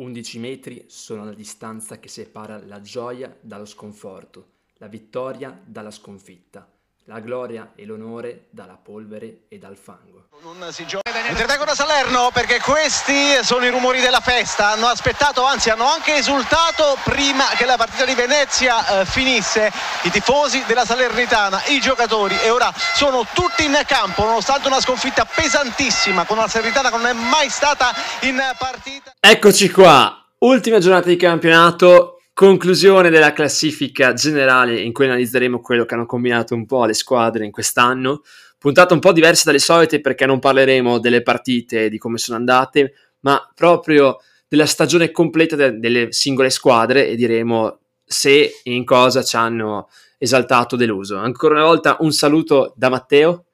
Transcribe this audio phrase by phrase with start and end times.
[0.00, 6.66] 11 metri sono la distanza che separa la gioia dallo sconforto, la vittoria dalla sconfitta
[7.04, 10.28] la gloria e l'onore dalla polvere e dal fango.
[10.42, 11.08] Non si gioca.
[11.28, 14.70] Intervengono a Salerno perché questi sono i rumori della festa.
[14.70, 19.70] Hanno aspettato, anzi hanno anche esultato prima che la partita di Venezia eh, finisse.
[20.02, 25.24] I tifosi della Salernitana, i giocatori e ora sono tutti in campo nonostante una sconfitta
[25.24, 29.12] pesantissima con la Salernitana che non è mai stata in partita.
[29.20, 30.14] Eccoci qua.
[30.38, 36.54] Ultima giornata di campionato, Conclusione della classifica generale in cui analizzeremo quello che hanno combinato
[36.54, 38.22] un po' le squadre in quest'anno.
[38.56, 42.94] Puntata un po' diversa dalle solite perché non parleremo delle partite, di come sono andate,
[43.20, 49.22] ma proprio della stagione completa de- delle singole squadre e diremo se e in cosa
[49.22, 51.18] ci hanno esaltato o deluso.
[51.18, 53.48] Ancora una volta un saluto da Matteo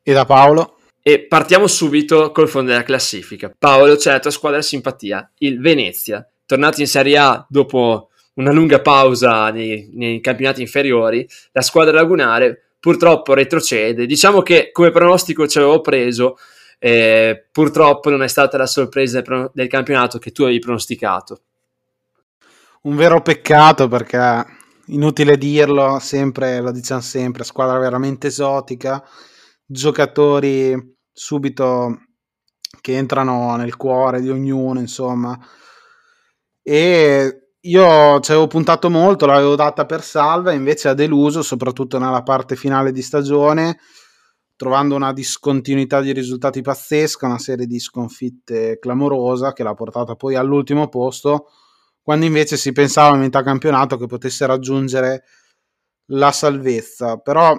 [0.00, 0.78] e da Paolo.
[1.02, 3.52] E partiamo subito col fondo della classifica.
[3.58, 8.07] Paolo, c'è la tua squadra simpatia, il Venezia, tornati in Serie A dopo
[8.38, 14.06] una lunga pausa nei, nei campionati inferiori, la squadra lagunare purtroppo retrocede.
[14.06, 16.38] Diciamo che come pronostico ci avevo preso,
[16.78, 21.42] eh, purtroppo non è stata la sorpresa del, del campionato che tu avevi pronosticato.
[22.82, 24.44] Un vero peccato perché
[24.86, 29.04] inutile dirlo, sempre, lo diciamo sempre, squadra veramente esotica,
[29.66, 32.02] giocatori subito
[32.80, 35.36] che entrano nel cuore di ognuno, insomma.
[36.62, 42.22] E io ci avevo puntato molto, l'avevo data per salva, invece ha deluso, soprattutto nella
[42.22, 43.78] parte finale di stagione,
[44.56, 50.34] trovando una discontinuità di risultati pazzesca, una serie di sconfitte clamorosa che l'ha portata poi
[50.34, 51.48] all'ultimo posto,
[52.02, 55.24] quando invece si pensava a metà campionato che potesse raggiungere
[56.06, 57.18] la salvezza.
[57.18, 57.54] Però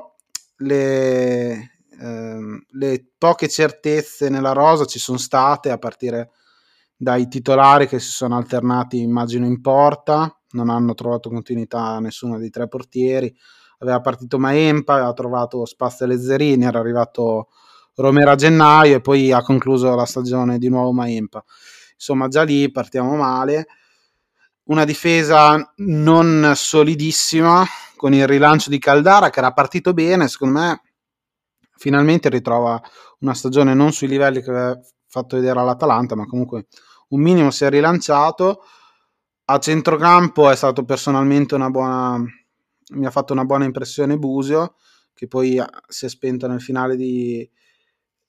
[0.58, 6.32] le, ehm, le poche certezze nella rosa ci sono state a partire
[7.02, 12.50] dai titolari che si sono alternati immagino in porta, non hanno trovato continuità nessuno dei
[12.50, 13.34] tre portieri,
[13.78, 17.48] aveva partito Maempa, aveva trovato Spazio Lezzerini, era arrivato
[17.96, 21.42] Romero a gennaio e poi ha concluso la stagione di nuovo Maempa.
[21.94, 23.68] Insomma, già lì partiamo male.
[24.64, 27.66] Una difesa non solidissima
[27.96, 30.82] con il rilancio di Caldara che era partito bene, secondo me
[31.78, 32.82] finalmente ritrova
[33.20, 36.68] una stagione non sui livelli che aveva fatto vedere all'Atalanta, ma comunque
[37.10, 38.64] un minimo si è rilanciato.
[39.46, 42.24] A centrocampo è stato personalmente una buona.
[42.92, 44.76] Mi ha fatto una buona impressione Busio,
[45.14, 47.50] che poi si è spento nel finale di,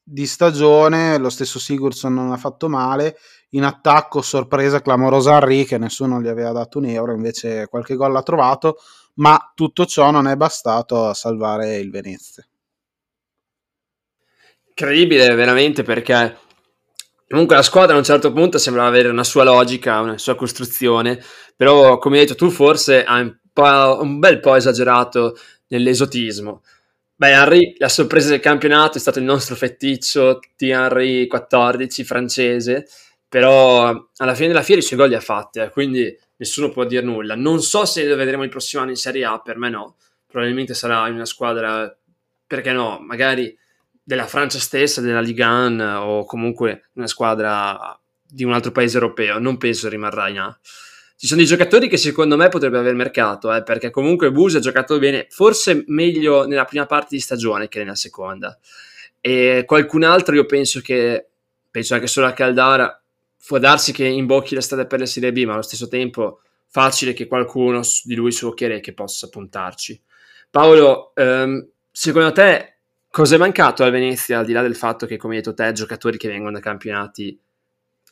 [0.03, 1.19] di stagione.
[1.19, 3.17] Lo stesso Sigurdsson non ha fatto male.
[3.51, 8.13] In attacco, sorpresa clamorosa Henry, che nessuno gli aveva dato un euro, invece qualche gol
[8.13, 8.77] l'ha trovato.
[9.15, 12.47] Ma tutto ciò non è bastato a salvare il Venezia.
[14.69, 16.39] Incredibile, veramente, perché
[17.31, 21.23] Comunque la squadra a un certo punto sembrava avere una sua logica, una sua costruzione,
[21.55, 23.39] però come hai detto tu forse hai un,
[24.01, 26.65] un bel po' esagerato nell'esotismo.
[27.15, 32.89] Beh, Henry, la sorpresa del campionato è stato il nostro feticcio Thierry 14 francese,
[33.29, 36.85] però alla fine della fiera i suoi gol li ha fatti, eh, quindi nessuno può
[36.85, 37.37] dire nulla.
[37.37, 40.75] Non so se lo vedremo il prossimo anno in Serie A, per me no, probabilmente
[40.75, 41.97] sarà in una squadra,
[42.45, 43.57] perché no, magari
[44.11, 49.39] della Francia stessa, della Ligue 1 o comunque una squadra di un altro paese europeo,
[49.39, 50.61] non penso rimarrà in A.
[51.17, 54.59] Ci sono dei giocatori che secondo me potrebbe aver mercato, eh, perché comunque Bus ha
[54.59, 58.59] giocato bene, forse meglio nella prima parte di stagione che nella seconda.
[59.21, 61.29] E qualcun altro io penso che,
[61.71, 63.01] penso anche solo a Caldara,
[63.47, 67.13] può darsi che imbocchi la strada per la Serie B, ma allo stesso tempo facile
[67.13, 70.03] che qualcuno di lui su Occhiere che possa puntarci.
[70.51, 72.80] Paolo, ehm, secondo te
[73.13, 75.73] Cosa è mancato al Venezia, al di là del fatto che, come hai detto te,
[75.73, 77.37] giocatori che vengono da campionati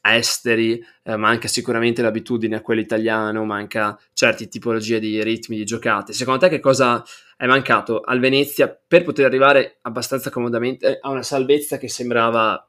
[0.00, 6.12] esteri, eh, manca sicuramente l'abitudine a quello italiano, manca certe tipologie di ritmi di giocate.
[6.12, 7.04] Secondo te che cosa
[7.36, 12.68] è mancato al Venezia per poter arrivare abbastanza comodamente a una salvezza che sembrava,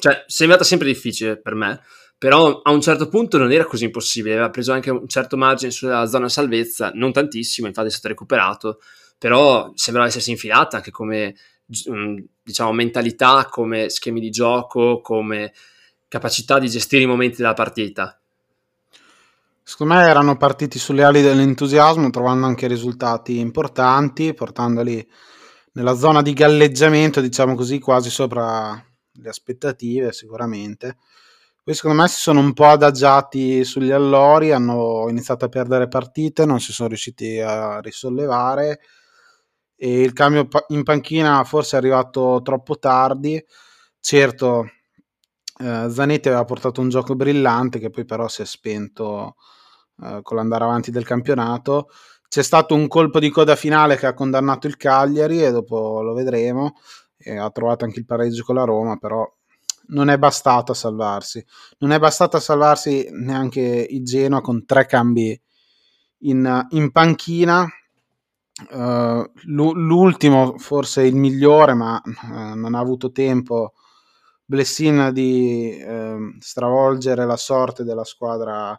[0.00, 1.80] cioè, sembrata sempre difficile per me,
[2.18, 5.70] però a un certo punto non era così impossibile, aveva preso anche un certo margine
[5.70, 8.80] sulla zona salvezza, non tantissimo, infatti è stato recuperato,
[9.16, 15.52] però sembrava essersi infilata anche come diciamo, mentalità, come schemi di gioco, come
[16.08, 18.18] capacità di gestire i momenti della partita.
[19.62, 25.08] Secondo me erano partiti sulle ali dell'entusiasmo, trovando anche risultati importanti, portandoli
[25.74, 30.98] nella zona di galleggiamento, diciamo così, quasi sopra le aspettative, sicuramente.
[31.62, 36.44] Poi secondo me si sono un po' adagiati sugli allori, hanno iniziato a perdere partite,
[36.44, 38.80] non si sono riusciti a risollevare
[39.84, 43.44] e il cambio in panchina forse è arrivato troppo tardi.
[43.98, 44.70] Certo,
[45.58, 49.34] eh, Zanetti aveva portato un gioco brillante che poi però si è spento
[50.00, 51.88] eh, con l'andare avanti del campionato.
[52.28, 56.14] C'è stato un colpo di coda finale che ha condannato il Cagliari e dopo lo
[56.14, 56.76] vedremo.
[57.18, 59.28] E ha trovato anche il pareggio con la Roma, però
[59.88, 61.44] non è bastato a salvarsi.
[61.78, 65.36] Non è bastato a salvarsi neanche il Genoa con tre cambi
[66.18, 67.66] in, in panchina.
[68.70, 73.74] Uh, l'ultimo forse il migliore, ma uh, non ha avuto tempo
[74.44, 78.78] Blessin di uh, stravolgere la sorte della squadra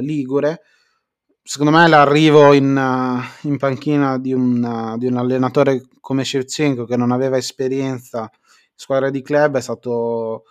[0.00, 0.60] ligure.
[1.42, 2.78] Secondo me l'arrivo in,
[3.40, 8.30] in panchina di un, di un allenatore come Shevchenko che non aveva esperienza
[8.74, 10.44] squadra di club è stato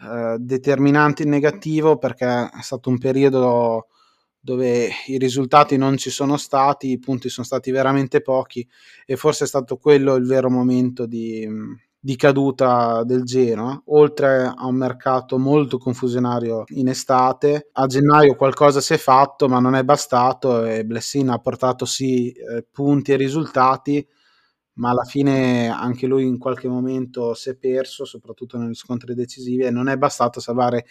[0.00, 3.86] eh, determinante in negativo perché è stato un periodo
[4.48, 8.66] dove i risultati non ci sono stati, i punti sono stati veramente pochi
[9.04, 11.46] e forse è stato quello il vero momento di,
[12.00, 17.68] di caduta del Genoa, oltre a un mercato molto confusionario in estate.
[17.72, 22.32] A gennaio qualcosa si è fatto, ma non è bastato e Blessin ha portato sì
[22.32, 24.06] eh, punti e risultati,
[24.76, 29.64] ma alla fine anche lui in qualche momento si è perso, soprattutto negli scontri decisivi,
[29.64, 30.86] e non è bastato salvare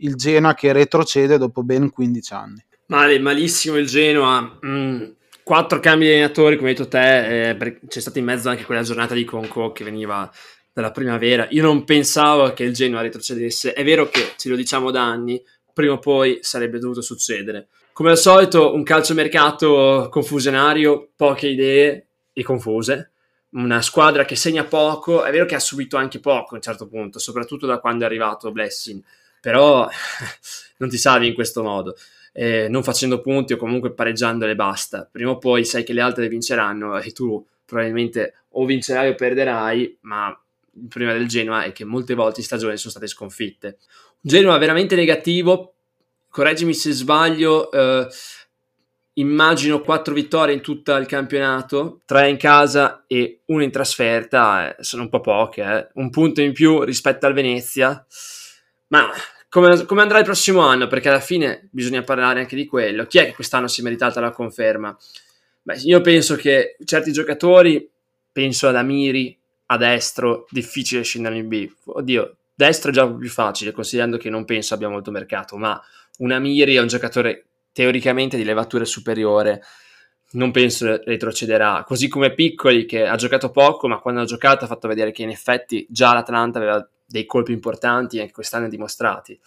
[0.00, 2.66] il Genoa che retrocede dopo ben 15 anni.
[2.90, 4.58] Male, malissimo il Genoa.
[4.64, 5.10] Mm,
[5.42, 8.82] quattro cambi di allenatori, come hai detto te, eh, c'è stata in mezzo anche quella
[8.82, 10.30] giornata di Conco che veniva
[10.72, 11.46] dalla primavera.
[11.50, 13.74] Io non pensavo che il Genoa retrocedesse.
[13.74, 15.42] È vero che ce lo diciamo da anni,
[15.74, 17.68] prima o poi sarebbe dovuto succedere.
[17.92, 23.10] Come al solito, un calciomercato confusionario, poche idee e confuse
[23.50, 26.86] una squadra che segna poco, è vero che ha subito anche poco a un certo
[26.86, 29.02] punto, soprattutto da quando è arrivato Blessing,
[29.40, 29.86] però
[30.78, 31.94] non ti salvi in questo modo,
[32.40, 36.28] eh, non facendo punti o comunque pareggiandole basta, prima o poi sai che le altre
[36.28, 40.28] vinceranno e tu probabilmente o vincerai o perderai, ma
[40.80, 43.78] il problema del Genoa è che molte volte in stagione sono state sconfitte.
[44.20, 45.74] Un Genoa veramente negativo,
[46.30, 48.06] correggimi se sbaglio, eh,
[49.14, 54.82] immagino quattro vittorie in tutto il campionato, tre in casa e una in trasferta, eh,
[54.84, 55.88] sono un po' poche, eh.
[55.94, 58.06] un punto in più rispetto al Venezia,
[58.88, 59.10] ma
[59.48, 60.86] come, come, andrà il prossimo anno?
[60.86, 63.06] Perché alla fine bisogna parlare anche di quello.
[63.06, 64.96] Chi è che quest'anno si è meritata la conferma?
[65.62, 67.88] Beh, io penso che certi giocatori,
[68.32, 69.36] penso ad Amiri,
[69.66, 71.70] a destro, difficile scendere in B.
[71.84, 75.80] Oddio, destro è già più facile, considerando che non penso abbia molto mercato, ma
[76.18, 79.62] un Amiri è un giocatore teoricamente di levatura superiore,
[80.32, 81.84] non penso retrocederà.
[81.86, 85.22] Così come Piccoli, che ha giocato poco, ma quando ha giocato ha fatto vedere che
[85.22, 89.40] in effetti già l'Atalanta aveva dei colpi importanti anche quest'anno dimostrati.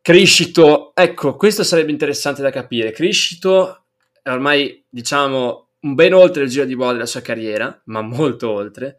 [0.00, 2.92] Criscito, ecco, questo sarebbe interessante da capire.
[2.92, 3.84] Criscito
[4.22, 8.98] è ormai, diciamo, ben oltre il giro di bolla della sua carriera, ma molto oltre.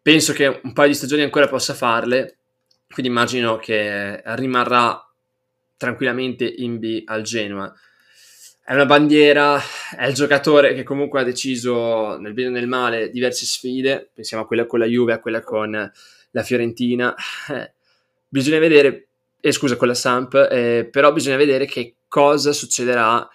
[0.00, 2.36] Penso che un paio di stagioni ancora possa farle,
[2.88, 5.10] quindi immagino che rimarrà
[5.76, 7.74] tranquillamente in B al Genoa.
[8.62, 9.60] È una bandiera,
[9.96, 14.44] è il giocatore che comunque ha deciso nel bene e nel male diverse sfide, pensiamo
[14.44, 15.92] a quella con la Juve, a quella con
[16.34, 17.14] la Fiorentina.
[17.48, 17.72] Eh,
[18.28, 19.08] bisogna vedere,
[19.40, 23.26] eh, scusa, con la Samp, eh, però bisogna vedere che cosa succederà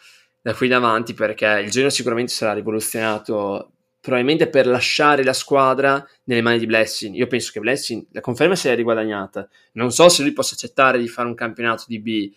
[0.42, 6.06] da qui in avanti perché il Genoa sicuramente sarà rivoluzionato probabilmente per lasciare la squadra
[6.25, 7.16] nelle mani di Blessing.
[7.16, 9.48] Io penso che Blessing la conferma sia riguadagnata.
[9.74, 12.31] Non so se lui possa accettare di fare un campionato di B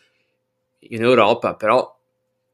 [0.90, 1.96] in Europa, però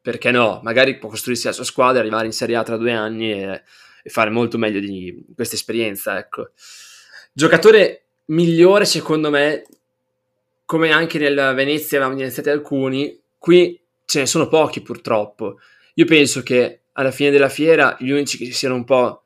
[0.00, 0.61] perché no?
[0.62, 3.62] Magari può costruirsi la sua squadra, arrivare in Serie A tra due anni e,
[4.02, 6.18] e fare molto meglio di questa esperienza.
[6.18, 6.50] Ecco.
[7.38, 9.64] Giocatore migliore, secondo me,
[10.64, 15.61] come anche nel Venezia avevamo iniziati alcuni, qui ce ne sono pochi purtroppo.
[15.95, 19.23] Io penso che alla fine della fiera gli unici che siano un po'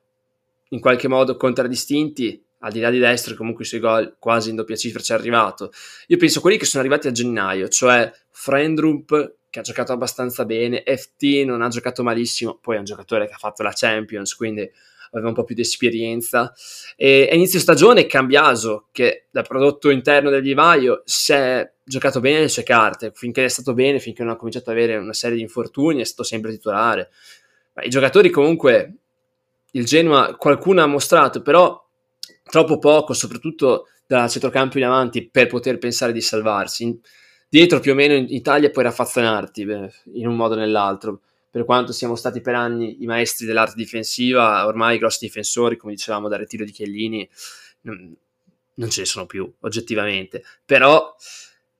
[0.69, 4.57] in qualche modo contraddistinti, al di là di destro, comunque i suoi gol quasi in
[4.57, 5.71] doppia cifra ci è arrivato.
[6.05, 10.83] Io penso quelli che sono arrivati a gennaio, cioè Frendrup che ha giocato abbastanza bene,
[10.85, 14.69] FT non ha giocato malissimo, poi è un giocatore che ha fatto la Champions, quindi
[15.13, 16.53] aveva un po' più di esperienza.
[16.95, 22.39] E a inizio stagione Cambiaso, che da prodotto interno del vivaio si è giocato bene
[22.39, 25.35] le sue carte, finché è stato bene, finché non ha cominciato ad avere una serie
[25.37, 27.09] di infortuni, è stato sempre titolare.
[27.81, 28.95] I giocatori comunque,
[29.71, 31.81] il Genoa qualcuno ha mostrato, però
[32.43, 36.99] troppo poco, soprattutto dal centrocampo in avanti, per poter pensare di salvarsi.
[37.49, 39.61] Dietro più o meno in Italia puoi raffazzonarti
[40.13, 41.21] in un modo o nell'altro.
[41.53, 45.93] Per quanto siamo stati per anni i maestri dell'arte difensiva, ormai i grossi difensori, come
[45.93, 47.29] dicevamo dal ritiro di Chiellini,
[47.81, 50.43] non, ce ne sono più, oggettivamente.
[50.65, 51.15] Però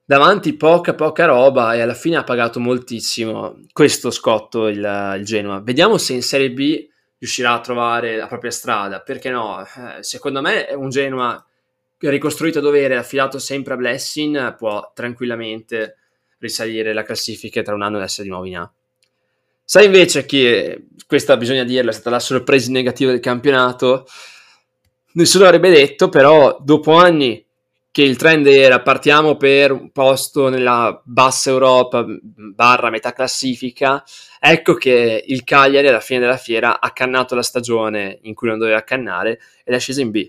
[0.06, 5.60] davanti poca poca roba e alla fine ha pagato moltissimo questo scotto il, il Genoa.
[5.60, 6.88] Vediamo se in Serie B
[7.18, 9.60] riuscirà a trovare la propria strada, perché no?
[9.66, 11.44] Eh, secondo me è un Genoa
[11.98, 15.98] ricostruito a dovere, affidato sempre a Blessing, può tranquillamente
[16.38, 18.74] risalire la classifica tra un anno ed essere di nuovo in A.
[19.66, 24.06] Sai invece che, questa bisogna dirla, è stata la sorpresa negativa del campionato,
[25.14, 27.46] nessuno avrebbe detto, però dopo anni
[27.94, 34.04] che il trend era partiamo per un posto nella bassa Europa barra metà classifica,
[34.40, 38.58] ecco che il Cagliari alla fine della fiera ha cannato la stagione in cui non
[38.58, 40.28] doveva cannare ed è sceso in B.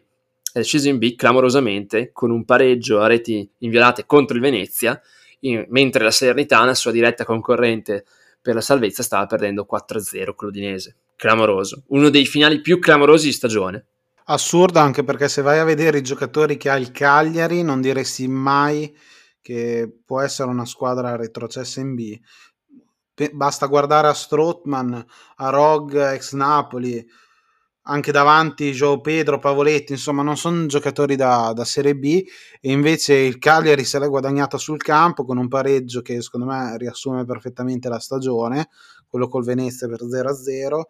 [0.52, 5.00] È sceso in B clamorosamente con un pareggio a reti inviolate contro il Venezia,
[5.40, 8.04] in, mentre la Salernitana, sua diretta concorrente
[8.44, 10.96] per la salvezza, stava perdendo 4-0 con l'Udinese.
[11.16, 11.84] Clamoroso.
[11.88, 13.86] Uno dei finali più clamorosi di stagione.
[14.24, 18.28] Assurdo anche perché se vai a vedere i giocatori che ha il Cagliari non diresti
[18.28, 18.94] mai
[19.40, 22.20] che può essere una squadra retrocessa in B.
[23.32, 27.02] basta guardare a Strootman, a Rog ex Napoli,
[27.84, 32.22] anche davanti Joe Pedro, Pavoletti, insomma non sono giocatori da, da, Serie B
[32.60, 36.76] e invece il Cagliari se l'è guadagnata sul campo con un pareggio che secondo me
[36.78, 38.68] riassume perfettamente la stagione,
[39.08, 40.82] quello col Venezia per 0-0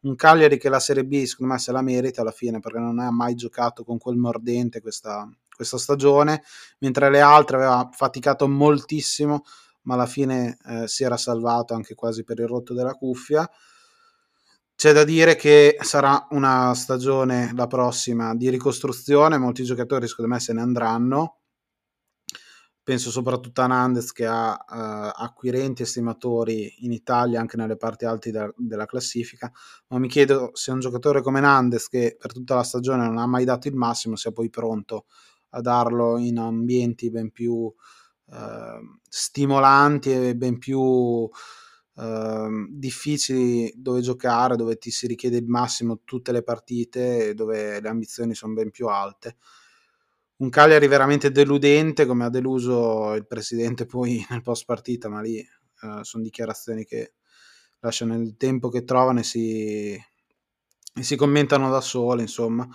[0.00, 2.98] un Cagliari che la Serie B secondo me se la merita alla fine perché non
[2.98, 6.42] ha mai giocato con quel mordente questa, questa stagione,
[6.78, 9.42] mentre le altre aveva faticato moltissimo,
[9.82, 13.48] ma alla fine eh, si era salvato anche quasi per il rotto della cuffia.
[14.78, 20.38] C'è da dire che sarà una stagione la prossima di ricostruzione, molti giocatori secondo me
[20.38, 21.38] se ne andranno,
[22.80, 28.30] penso soprattutto a Nandes che ha uh, acquirenti estimatori in Italia anche nelle parti alte
[28.30, 29.50] de- della classifica,
[29.88, 33.26] ma mi chiedo se un giocatore come Nandes che per tutta la stagione non ha
[33.26, 35.06] mai dato il massimo sia poi pronto
[35.50, 41.28] a darlo in ambienti ben più uh, stimolanti e ben più
[41.98, 47.88] uh, difficili dove giocare, dove ti si richiede il massimo tutte le partite dove le
[47.88, 49.36] ambizioni sono ben più alte.
[50.36, 55.44] Un Cagliari veramente deludente come ha deluso il presidente poi nel post partita ma lì
[55.82, 57.14] uh, sono dichiarazioni che
[57.80, 62.68] lasciano il tempo che trovano e si, e si commentano da sole insomma.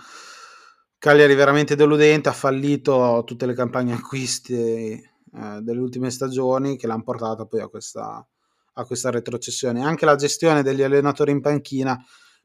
[0.98, 5.02] Cagliari veramente deludente ha fallito tutte le campagne acquisti
[5.32, 8.26] uh, delle ultime stagioni che l'hanno portata poi a questa,
[8.74, 11.98] a questa retrocessione anche la gestione degli allenatori in panchina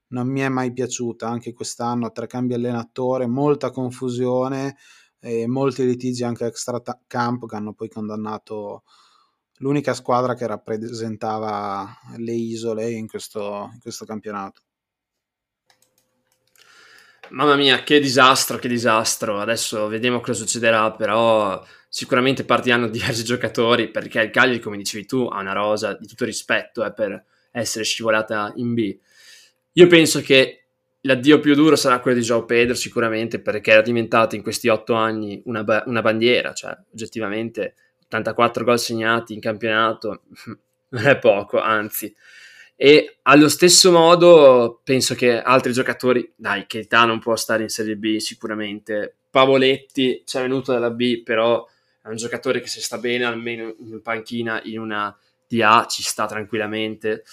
[0.07, 4.77] non mi è mai piaciuta anche quest'anno tre cambi allenatore molta confusione
[5.19, 8.83] e molti litigi anche extra camp che hanno poi condannato
[9.59, 14.61] l'unica squadra che rappresentava le isole in questo, in questo campionato.
[17.31, 19.39] Mamma mia, che disastro, che disastro.
[19.39, 25.27] Adesso vediamo cosa succederà, però sicuramente partiranno diversi giocatori perché il Cagliari, come dicevi tu,
[25.31, 28.97] ha una rosa di tutto rispetto eh, per essere scivolata in B.
[29.73, 30.59] Io penso che
[31.03, 34.95] L'addio più duro sarà quello di Joao Pedro sicuramente perché era diventato in questi otto
[34.95, 40.23] anni una, ba- una bandiera, cioè oggettivamente 84 gol segnati in campionato
[40.89, 42.13] non è poco, anzi.
[42.81, 47.97] E allo stesso modo penso che altri giocatori, dai, Keita non può stare in Serie
[47.97, 51.67] B sicuramente, Pavoletti ci è venuto dalla B, però
[52.01, 55.13] è un giocatore che se sta bene almeno in panchina in una
[55.45, 57.23] DA ci sta tranquillamente.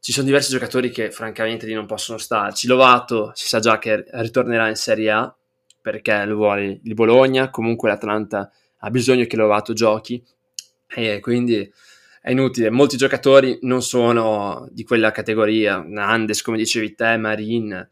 [0.00, 2.66] Ci sono diversi giocatori che francamente lì non possono starci.
[2.66, 5.34] Lovato si sa già che ritornerà in Serie A
[5.80, 10.22] perché lo vuole il Bologna, comunque l'Atlanta ha bisogno che Lovato giochi.
[10.94, 11.72] E quindi
[12.28, 12.68] è inutile.
[12.68, 17.88] Molti giocatori non sono di quella categoria, Nandes come dicevi te, Marin.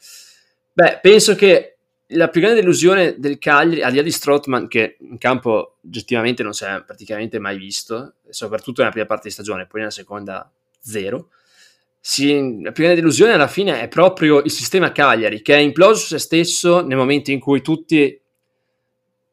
[0.74, 1.78] Beh, penso che
[2.08, 6.42] la più grande delusione del Cagliari, al di là di Strottman, che in campo oggettivamente
[6.42, 10.52] non si è praticamente mai visto, soprattutto nella prima parte di stagione, poi nella seconda
[10.80, 11.30] zero,
[11.98, 16.00] si, la più grande delusione alla fine è proprio il sistema Cagliari, che è imploso
[16.00, 18.20] su se stesso nel momento in cui tutti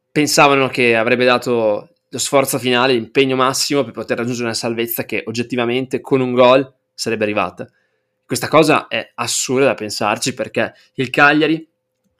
[0.10, 5.24] pensavano che avrebbe dato lo sforzo finale, l'impegno massimo per poter raggiungere una salvezza che
[5.26, 7.68] oggettivamente con un gol sarebbe arrivata.
[8.24, 11.68] Questa cosa è assurda da pensarci perché il Cagliari,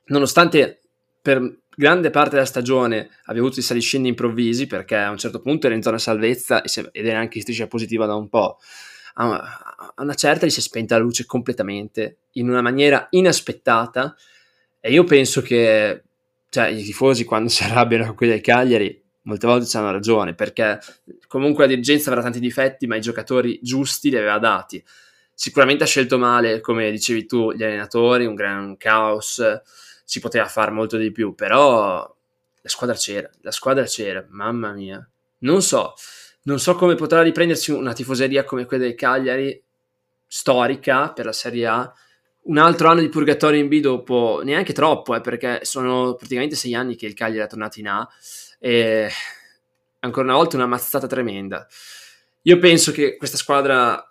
[0.06, 0.82] nonostante
[1.22, 5.68] per grande parte della stagione abbia avuto i saliscendi improvvisi, perché a un certo punto
[5.68, 8.58] era in zona salvezza ed era anche in striscia positiva da un po',
[9.16, 14.16] a una certa gli si è spenta la luce completamente in una maniera inaspettata
[14.80, 16.04] e io penso che
[16.50, 20.80] cioè, i tifosi quando si arrabbiano con quelli del Cagliari molte volte hanno ragione perché
[21.28, 24.84] comunque la dirigenza avrà tanti difetti ma i giocatori giusti li aveva dati.
[25.34, 29.42] Sicuramente ha scelto male come dicevi tu gli allenatori un gran caos
[30.06, 32.16] si poteva fare molto di più però
[32.62, 35.08] la squadra c'era la squadra c'era mamma mia.
[35.40, 35.94] Non so
[36.44, 39.62] non so come potrà riprendersi una tifoseria come quella del Cagliari,
[40.28, 41.94] storica per la Serie A,
[42.44, 46.76] un altro anno di purgatorio in B dopo, neanche troppo, eh, perché sono praticamente sei
[46.76, 48.10] anni che il Cagliari è tornato in A
[48.66, 49.10] e
[50.00, 51.68] ancora una volta una mazzata tremenda.
[52.44, 54.10] Io penso che questa squadra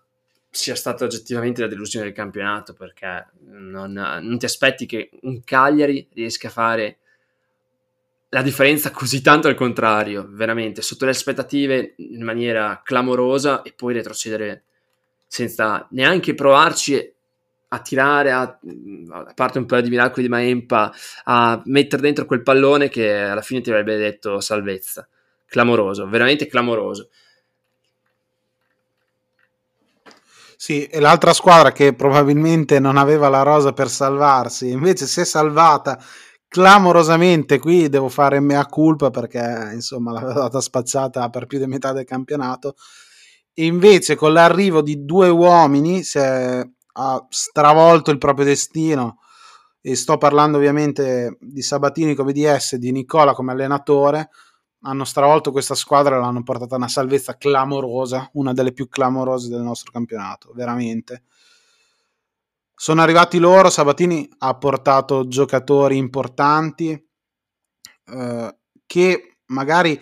[0.51, 6.07] sia stata oggettivamente la delusione del campionato perché non, non ti aspetti che un Cagliari
[6.13, 6.99] riesca a fare
[8.29, 13.95] la differenza così tanto al contrario, veramente, sotto le aspettative in maniera clamorosa e poi
[13.95, 14.65] retrocedere
[15.27, 17.11] senza neanche provarci
[17.73, 20.93] a tirare, a, a parte un paio di miracoli di Maempa,
[21.25, 25.09] a mettere dentro quel pallone che alla fine ti avrebbe detto salvezza.
[25.47, 27.09] Clamoroso, veramente clamoroso.
[30.57, 35.25] Sì, e l'altra squadra che probabilmente non aveva la rosa per salvarsi, invece si è
[35.25, 35.99] salvata
[36.47, 37.59] clamorosamente.
[37.59, 42.05] Qui devo fare mea culpa perché insomma l'aveva data spacciata per più di metà del
[42.05, 42.77] campionato.
[43.55, 49.19] E invece con l'arrivo di due uomini si è ha stravolto il proprio destino
[49.81, 54.31] e sto parlando ovviamente di Sabatini come DS di Nicola come allenatore
[54.83, 59.49] hanno stravolto questa squadra e l'hanno portata a una salvezza clamorosa, una delle più clamorose
[59.49, 61.25] del nostro campionato, veramente.
[62.75, 66.91] Sono arrivati loro, Sabatini ha portato giocatori importanti
[68.07, 68.57] eh,
[68.87, 70.01] che magari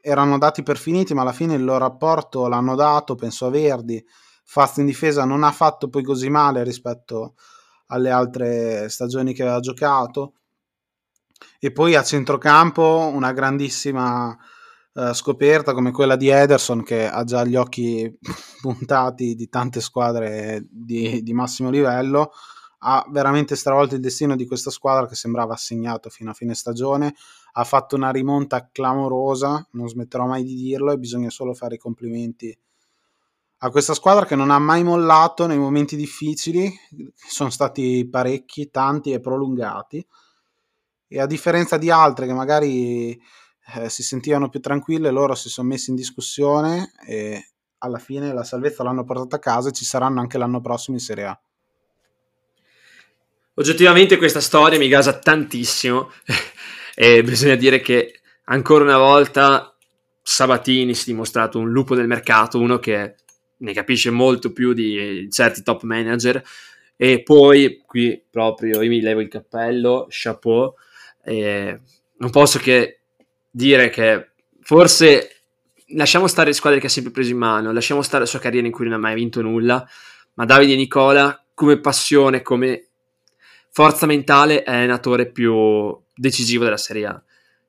[0.00, 4.04] erano dati per finiti, ma alla fine il loro apporto l'hanno dato, penso a Verdi,
[4.50, 7.34] Fast in difesa non ha fatto poi così male rispetto
[7.88, 10.36] alle altre stagioni che aveva giocato.
[11.58, 14.34] E poi a centrocampo una grandissima
[14.94, 18.10] uh, scoperta come quella di Ederson che ha già gli occhi
[18.62, 22.32] puntati di tante squadre di, di massimo livello.
[22.78, 27.14] Ha veramente stravolto il destino di questa squadra che sembrava assegnato fino a fine stagione.
[27.52, 31.78] Ha fatto una rimonta clamorosa, non smetterò mai di dirlo e bisogna solo fare i
[31.78, 32.58] complimenti
[33.60, 36.72] a questa squadra che non ha mai mollato nei momenti difficili,
[37.14, 40.06] sono stati parecchi, tanti e prolungati,
[41.08, 43.20] e a differenza di altre che magari
[43.74, 47.48] eh, si sentivano più tranquille, loro si sono messi in discussione e
[47.78, 51.02] alla fine la salvezza l'hanno portata a casa e ci saranno anche l'anno prossimo in
[51.02, 51.40] Serie A.
[53.54, 56.10] Oggettivamente questa storia mi gasa tantissimo
[56.94, 59.76] e bisogna dire che ancora una volta
[60.22, 63.16] Sabatini si è dimostrato un lupo del mercato, uno che
[63.58, 66.42] ne capisce molto più di certi top manager.
[66.96, 70.74] E poi qui proprio io mi levo il cappello, chapeau.
[71.22, 71.80] E
[72.16, 73.00] non posso che
[73.50, 75.42] dire che forse
[75.88, 78.66] lasciamo stare le squadre che ha sempre preso in mano, lasciamo stare la sua carriera
[78.66, 79.86] in cui non ha mai vinto nulla,
[80.34, 82.88] ma Davide Nicola come passione, come
[83.70, 87.22] forza mentale è l'allenatore più decisivo della Serie A.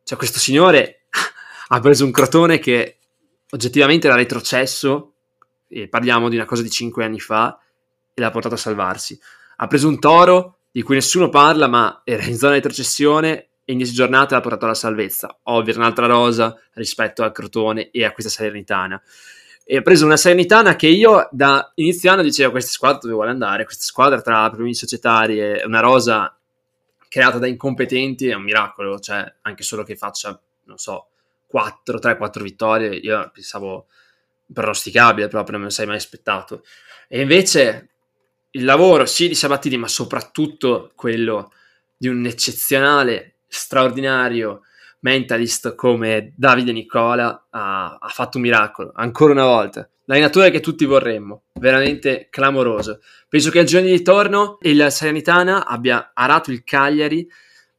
[0.04, 1.06] Cioè questo signore
[1.70, 2.98] ha preso un crotone che
[3.52, 5.09] oggettivamente era retrocesso
[5.90, 7.60] parliamo di una cosa di 5 anni fa,
[8.14, 9.20] e l'ha portato a salvarsi.
[9.58, 13.72] Ha preso un toro di cui nessuno parla, ma era in zona di retrocessione e
[13.72, 15.40] in 10 giornate l'ha portato alla salvezza.
[15.44, 19.02] Ovvio, un'altra rosa rispetto al Crotone e a questa Salernitana.
[19.64, 23.30] E ha preso una Salernitana che io da inizio anno dicevo questa squadra dove vuole
[23.30, 26.36] andare, questa squadra tra problemi societari e una rosa
[27.08, 31.10] creata da incompetenti è un miracolo, cioè anche solo che faccia, non so,
[31.48, 33.88] 4, 3-4 vittorie, io pensavo
[34.52, 36.64] pronosticabile proprio, non me lo sei mai aspettato.
[37.08, 37.90] E invece
[38.52, 41.52] il lavoro sì di Sabatini, ma soprattutto quello
[41.96, 44.62] di un eccezionale, straordinario
[45.02, 49.88] mentalist come Davide Nicola ha, ha fatto un miracolo, ancora una volta.
[50.06, 53.00] L'allenatore che tutti vorremmo, veramente clamoroso.
[53.28, 57.28] Penso che al giorno di ritorno il Salernitana abbia arato il Cagliari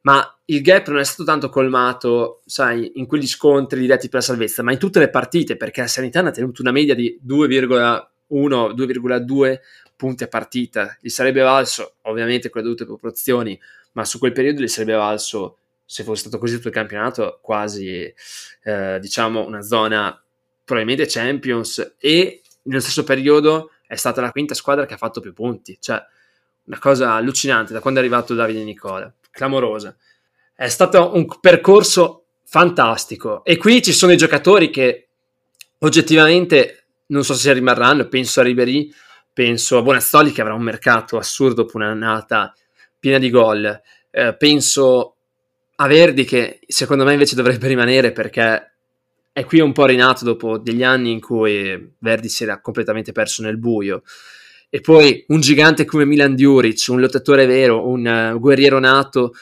[0.02, 4.26] ma il gap non è stato tanto colmato, sai, in quegli scontri diretti per la
[4.26, 9.58] salvezza, ma in tutte le partite, perché la Sanità ha tenuto una media di 2,1-2,2
[9.94, 10.96] punti a partita.
[11.00, 13.58] Gli sarebbe valso, ovviamente con le dovute proporzioni,
[13.92, 18.12] ma su quel periodo gli sarebbe valso, se fosse stato così tutto il campionato, quasi,
[18.62, 20.20] eh, diciamo, una zona
[20.64, 25.32] probabilmente Champions e nello stesso periodo è stata la quinta squadra che ha fatto più
[25.32, 26.02] punti, cioè
[26.64, 29.96] una cosa allucinante da quando è arrivato Davide Nicola clamorosa.
[30.60, 33.42] È stato un percorso fantastico.
[33.44, 35.08] E qui ci sono i giocatori che
[35.78, 38.92] oggettivamente non so se rimarranno, penso a Ribery,
[39.32, 42.52] penso a Bonazzoli che avrà un mercato assurdo dopo un'annata
[42.98, 45.16] piena di gol, eh, penso
[45.76, 48.72] a Verdi che secondo me invece dovrebbe rimanere perché
[49.32, 53.40] è qui un po' rinato dopo degli anni in cui Verdi si era completamente perso
[53.40, 54.02] nel buio.
[54.68, 59.32] E poi un gigante come Milan Djuric, un lottatore vero, un uh, guerriero nato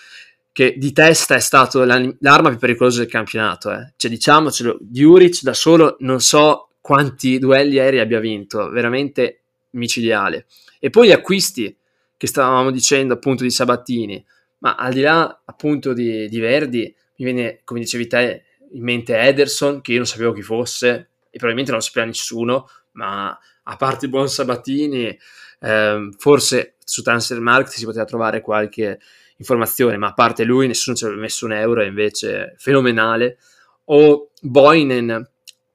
[0.59, 3.71] che di testa è stato l'arma più pericolosa del campionato.
[3.71, 3.93] Eh.
[3.95, 10.47] Cioè, diciamocelo, Djuric da solo non so quanti duelli aerei abbia vinto, veramente micidiale.
[10.81, 11.77] E poi gli acquisti
[12.17, 14.27] che stavamo dicendo appunto di Sabatini,
[14.59, 18.43] ma al di là appunto di, di Verdi, mi viene, come dicevi te,
[18.73, 22.69] in mente Ederson, che io non sapevo chi fosse e probabilmente non lo sapeva nessuno,
[22.95, 23.29] ma
[23.63, 25.17] a parte il buon Sabatini,
[25.61, 28.99] eh, forse su Transfermarkt si poteva trovare qualche
[29.39, 33.39] informazione, ma a parte lui nessuno ci aveva messo un euro, invece fenomenale.
[33.87, 35.29] O Boinen,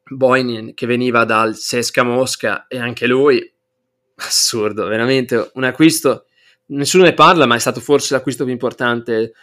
[0.04, 3.52] Boinen che veniva dal Sesca Mosca e anche lui,
[4.16, 6.28] assurdo, veramente un acquisto,
[6.68, 9.34] nessuno ne parla, ma è stato forse l'acquisto più importante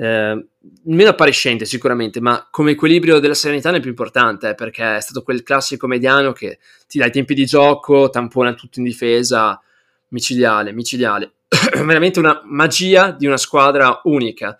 [0.00, 0.46] eh,
[0.84, 5.22] meno appariscente sicuramente, ma come equilibrio della serenità è più importante, eh, perché è stato
[5.22, 9.60] quel classico mediano che ti dà i tempi di gioco, tampona tutto in difesa,
[10.08, 11.32] micidiale, micidiale.
[11.72, 14.58] Veramente una magia di una squadra unica,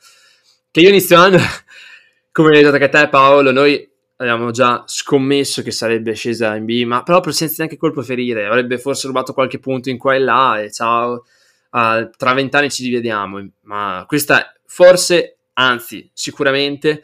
[0.71, 1.39] che io inizio anno,
[2.33, 6.85] come hai detto anche te Paolo, noi avevamo già scommesso che sarebbe scesa in B,
[6.85, 10.61] ma proprio senza neanche colpo ferire, avrebbe forse rubato qualche punto in qua e là
[10.61, 11.25] e ciao,
[11.71, 17.03] uh, tra vent'anni ci rivediamo, ma questa forse, anzi, sicuramente,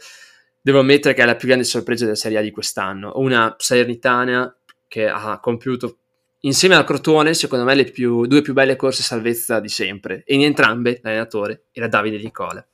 [0.60, 3.12] devo ammettere che è la più grande sorpresa della Serie A di quest'anno.
[3.16, 4.56] Una Salernitana
[4.88, 5.98] che ha compiuto
[6.44, 10.22] insieme al Crotone, secondo me, le più, due più belle corse salvezza di sempre.
[10.24, 12.64] E in entrambe l'allenatore era Davide Nicola.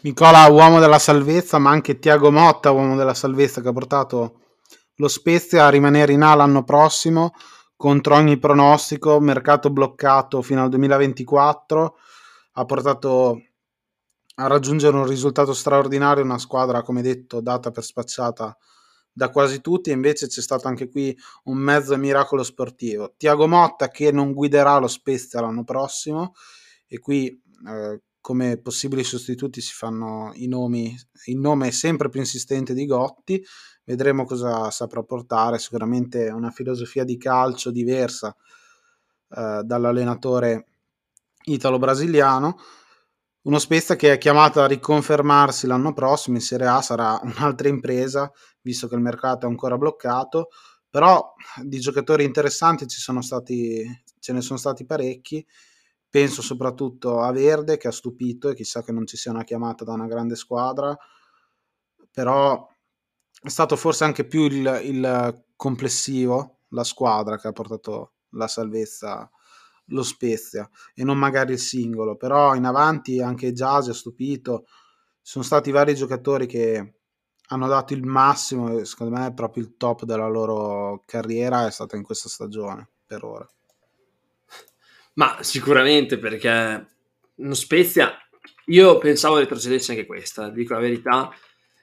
[0.00, 4.40] Nicola, uomo della salvezza, ma anche Tiago Motta, uomo della salvezza, che ha portato
[4.96, 7.32] lo Spezia a rimanere in A l'anno prossimo
[7.76, 11.96] contro ogni pronostico, mercato bloccato fino al 2024
[12.52, 13.42] ha portato
[14.36, 18.56] a raggiungere un risultato straordinario, una squadra, come detto, data per spacciata
[19.12, 23.14] da quasi tutti, invece c'è stato anche qui un mezzo miracolo sportivo.
[23.16, 26.34] Tiago Motta che non guiderà lo Spezia l'anno prossimo,
[26.86, 27.28] e qui
[27.66, 30.96] eh, come possibili sostituti si fanno i nomi,
[31.26, 33.44] il nome sempre più insistente di Gotti,
[33.84, 38.34] vedremo cosa saprà portare, sicuramente una filosofia di calcio diversa
[39.28, 40.66] eh, dall'allenatore
[41.44, 42.56] italo-brasiliano.
[43.44, 48.30] Uno Spezia che è chiamato a riconfermarsi l'anno prossimo in Serie A sarà un'altra impresa,
[48.60, 50.50] visto che il mercato è ancora bloccato,
[50.88, 53.84] però di giocatori interessanti ci sono stati,
[54.20, 55.44] ce ne sono stati parecchi.
[56.08, 59.82] Penso soprattutto a Verde che ha stupito e chissà che non ci sia una chiamata
[59.82, 60.96] da una grande squadra,
[62.12, 62.68] però
[63.42, 69.28] è stato forse anche più il, il complessivo, la squadra che ha portato la salvezza
[69.86, 74.66] lo Spezia e non magari il singolo, però in avanti anche Jazz ha stupito,
[75.20, 76.94] sono stati vari giocatori che
[77.48, 81.96] hanno dato il massimo e secondo me proprio il top della loro carriera è stata
[81.96, 83.48] in questa stagione per ora.
[85.14, 86.86] Ma sicuramente perché
[87.34, 88.16] lo Spezia,
[88.66, 91.30] io pensavo retrocedesse anche questa, dico la verità,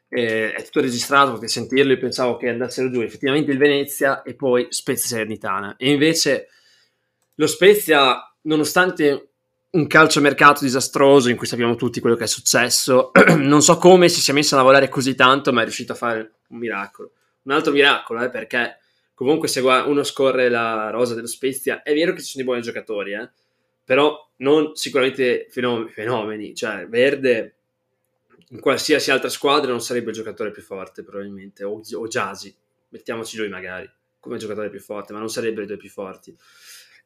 [0.08, 4.34] eh, è tutto registrato perché sentirlo io pensavo che andassero giù effettivamente il Venezia e
[4.34, 5.76] poi Spezia Salernitana.
[5.78, 6.48] E invece
[7.40, 9.30] lo Spezia, nonostante
[9.72, 14.20] un calciomercato disastroso in cui sappiamo tutti quello che è successo, non so come si
[14.20, 17.12] sia messo a lavorare così tanto, ma è riuscito a fare un miracolo.
[17.44, 18.80] Un altro miracolo, eh, perché
[19.14, 22.62] comunque se uno scorre la rosa dello Spezia, è vero che ci sono dei buoni
[22.62, 23.30] giocatori, eh,
[23.86, 26.54] però non sicuramente fenomeni, fenomeni.
[26.54, 27.56] Cioè, Verde
[28.50, 32.54] in qualsiasi altra squadra non sarebbe il giocatore più forte, probabilmente, o, o Jasi,
[32.90, 36.36] mettiamoci lui magari come giocatore più forte, ma non sarebbero i due più forti.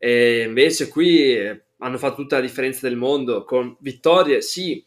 [0.06, 1.34] E invece qui
[1.78, 4.84] hanno fatto tutta la differenza del mondo con vittorie, sì,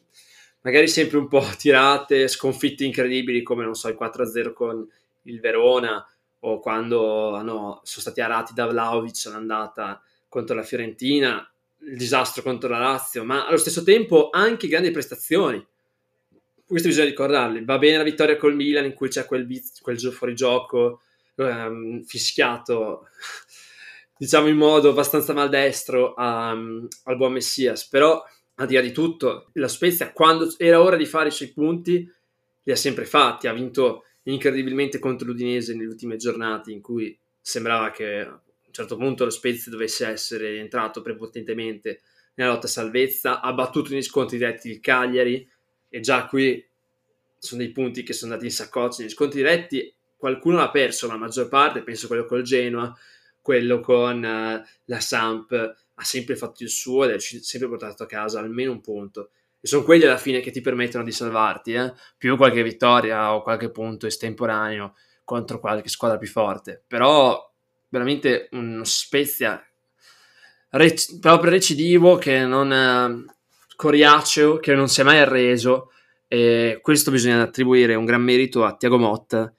[0.60, 4.86] magari sempre un po' tirate, sconfitte incredibili come, non so, il 4-0 con
[5.22, 6.06] il Verona
[6.40, 12.68] o quando hanno, sono stati arati da Vlaovic all'andata contro la Fiorentina, il disastro contro
[12.68, 15.66] la Lazio, ma allo stesso tempo anche grandi prestazioni.
[16.66, 17.64] Questo bisogna ricordarli.
[17.64, 19.48] Va bene la vittoria col Milan in cui c'è quel,
[19.80, 21.00] quel fuorigioco
[21.36, 23.08] um, fischiato
[24.16, 28.22] diciamo in modo abbastanza maldestro a, al buon Messias, però
[28.54, 32.10] al di là di tutto, la Spezia quando era ora di fare i suoi punti
[32.62, 37.90] li ha sempre fatti, ha vinto incredibilmente contro l'Udinese nelle ultime giornate in cui sembrava
[37.90, 42.00] che a un certo punto lo Spezia dovesse essere entrato prepotentemente
[42.34, 45.48] nella lotta salvezza, ha battuto negli scontri diretti il Cagliari
[45.88, 46.64] e già qui
[47.38, 49.02] sono dei punti che sono andati in saccoccia.
[49.02, 52.94] Negli scontri diretti qualcuno l'ha perso la maggior parte, penso quello col Genoa
[53.46, 58.06] quello con uh, la Samp ha sempre fatto il suo ed è sempre portato a
[58.06, 59.30] casa almeno un punto.
[59.60, 61.92] E sono quelli alla fine che ti permettono di salvarti, eh?
[62.18, 66.82] più qualche vittoria o qualche punto estemporaneo contro qualche squadra più forte.
[66.88, 67.40] Però
[67.88, 69.64] veramente uno Spezia
[70.70, 73.32] rec- proprio recidivo che non uh,
[73.76, 75.92] coriaceo, che non si è mai arreso.
[76.26, 79.54] E questo bisogna attribuire un gran merito a Tiago Motta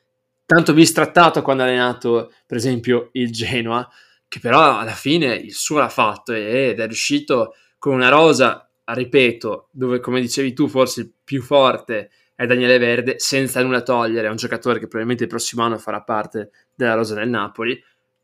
[0.47, 3.87] tanto bistrattato quando ha allenato, per esempio, il Genoa,
[4.29, 9.67] che però alla fine il suo l'ha fatto ed è riuscito con una rosa, ripeto,
[9.71, 14.31] dove come dicevi tu forse il più forte è Daniele Verde, senza nulla togliere a
[14.31, 17.83] un giocatore che probabilmente il prossimo anno farà parte della rosa del Napoli,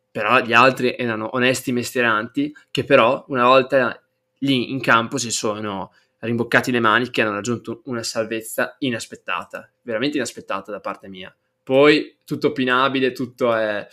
[0.09, 4.01] però gli altri erano onesti mestieranti che però una volta
[4.39, 10.15] lì in campo si sono rimboccati le maniche e hanno raggiunto una salvezza inaspettata, veramente
[10.15, 11.35] inaspettata da parte mia.
[11.63, 13.87] Poi tutto opinabile, tutto è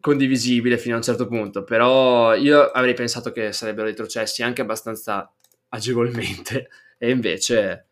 [0.00, 5.32] condivisibile fino a un certo punto, però io avrei pensato che sarebbero retrocessi anche abbastanza
[5.70, 7.86] agevolmente e invece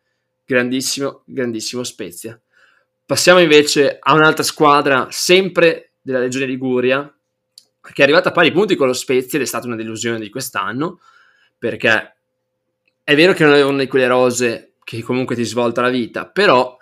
[0.45, 2.39] grandissimo, grandissimo Spezia.
[3.05, 7.11] Passiamo invece a un'altra squadra, sempre della Regione Liguria,
[7.81, 10.29] che è arrivata a pari punti con lo Spezia ed è stata una delusione di
[10.29, 10.99] quest'anno,
[11.57, 12.15] perché
[13.03, 16.76] è vero che non una di quelle rose che comunque ti svolta la vita, però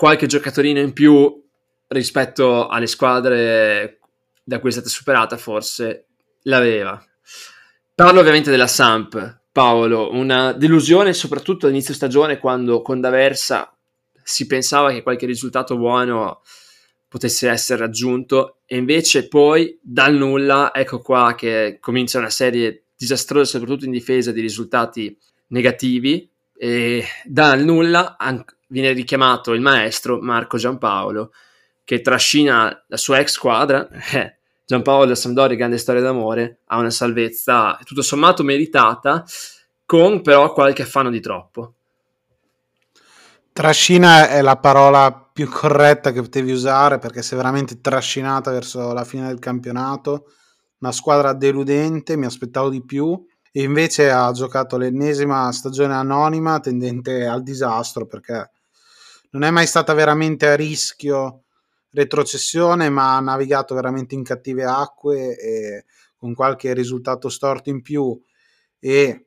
[0.00, 1.30] qualche giocatorino in più
[1.88, 3.98] rispetto alle squadre
[4.42, 6.06] da cui è stata superata forse
[6.44, 6.98] l'aveva.
[7.94, 13.76] Parlo ovviamente della Samp, Paolo, una delusione soprattutto all'inizio stagione quando con D'Aversa
[14.22, 16.40] si pensava che qualche risultato buono
[17.06, 23.58] potesse essere raggiunto e invece poi dal nulla ecco qua che comincia una serie disastrosa
[23.58, 25.14] soprattutto in difesa di risultati
[25.48, 28.16] negativi e dal nulla
[28.70, 31.32] viene richiamato il maestro Marco Giampaolo
[31.84, 33.88] che trascina la sua ex squadra.
[34.12, 39.24] Eh, Giampaolo da Sampdoria grande storia d'amore ha una salvezza tutto sommato meritata
[39.84, 41.74] con però qualche affanno di troppo.
[43.52, 48.92] Trascina è la parola più corretta che potevi usare perché si è veramente trascinata verso
[48.92, 50.26] la fine del campionato.
[50.78, 53.26] Una squadra deludente, mi aspettavo di più.
[53.50, 58.48] E invece ha giocato l'ennesima stagione anonima tendente al disastro perché
[59.30, 61.44] non è mai stata veramente a rischio
[61.90, 65.84] retrocessione ma ha navigato veramente in cattive acque e
[66.16, 68.20] con qualche risultato storto in più
[68.78, 69.26] e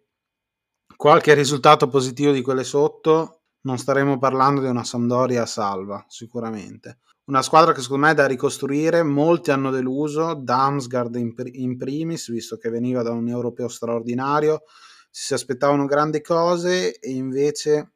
[0.96, 7.00] qualche risultato positivo di quelle sotto non staremo parlando di una Sampdoria salva, sicuramente.
[7.26, 12.30] Una squadra che secondo me è da ricostruire, molti hanno deluso, Damsgaard in, in primis,
[12.30, 14.63] visto che veniva da un europeo straordinario,
[15.10, 17.94] si aspettavano grandi cose e invece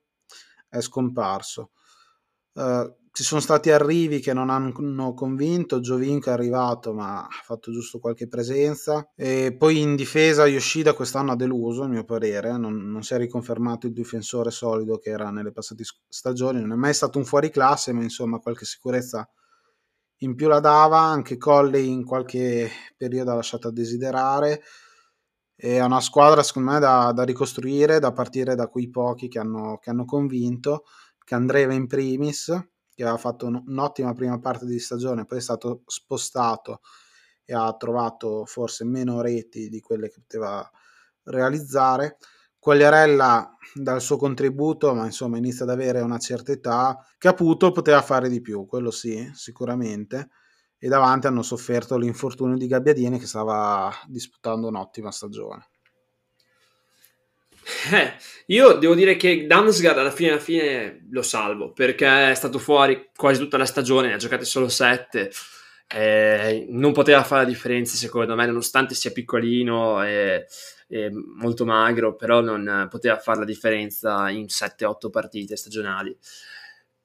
[0.69, 1.71] è scomparso.
[2.57, 7.71] Uh, ci sono stati arrivi che non hanno convinto, Giovinco è arrivato ma ha fatto
[7.71, 9.09] giusto qualche presenza.
[9.15, 13.17] E poi in difesa Yoshida quest'anno ha deluso a mio parere, non, non, si è
[13.17, 17.49] riconfermato il difensore solido che era nelle passate stagioni, non è mai stato un fuori
[17.49, 19.27] classe ma insomma qualche sicurezza
[20.17, 24.61] in più la dava, anche Colley in qualche periodo ha lasciato a desiderare.
[25.55, 29.79] È una squadra secondo me da, da ricostruire, da partire da quei pochi che hanno,
[29.79, 30.83] che hanno convinto,
[31.27, 32.45] che Andreva in primis
[32.89, 36.79] che aveva fatto un'ottima prima parte di stagione, poi è stato spostato
[37.43, 40.67] e ha trovato forse meno reti di quelle che poteva
[41.23, 42.17] realizzare.
[42.57, 48.29] Quagliarella dal suo contributo, ma insomma inizia ad avere una certa età, Caputo poteva fare
[48.29, 50.29] di più, quello sì, sicuramente,
[50.77, 55.71] e davanti hanno sofferto l'infortunio di Gabbiadini che stava disputando un'ottima stagione.
[57.91, 58.13] Eh,
[58.47, 63.09] io devo dire che Damsgaard alla fine, alla fine lo salvo perché è stato fuori
[63.15, 65.31] quasi tutta la stagione, ne ha giocate solo 7.
[65.89, 70.45] Eh, non poteva fare la differenza secondo me, nonostante sia piccolino e,
[70.87, 76.15] e molto magro, però non poteva fare la differenza in 7-8 partite stagionali.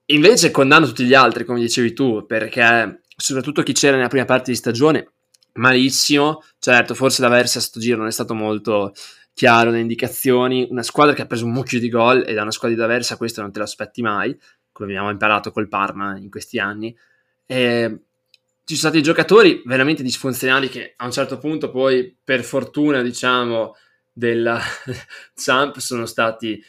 [0.07, 4.51] Invece condanno tutti gli altri, come dicevi tu, perché soprattutto chi c'era nella prima parte
[4.51, 5.11] di stagione,
[5.53, 6.41] malissimo.
[6.59, 8.93] Certo, forse la Versa a sto giro non è stato molto
[9.33, 12.51] chiaro le indicazioni, una squadra che ha preso un mucchio di gol e da una
[12.51, 14.37] squadra diversa questo non te lo aspetti mai,
[14.71, 16.95] come abbiamo imparato col Parma in questi anni.
[17.45, 17.99] E
[18.65, 23.75] ci sono stati giocatori veramente disfunzionali che a un certo punto poi per fortuna diciamo
[24.13, 24.59] della
[25.33, 26.63] Zamp sono stati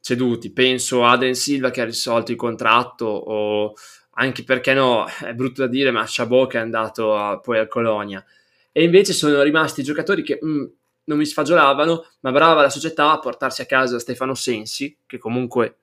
[0.00, 0.52] ceduti.
[0.52, 3.74] Penso a Adrien Silva che ha risolto il contratto o
[4.14, 7.68] anche perché no, è brutto da dire, ma Chabot che è andato a, poi al
[7.68, 8.24] Colonia.
[8.72, 10.64] E invece sono rimasti giocatori che mh, mm,
[11.10, 15.78] non mi sfagiolavano, ma brava la società a portarsi a casa Stefano Sensi, che comunque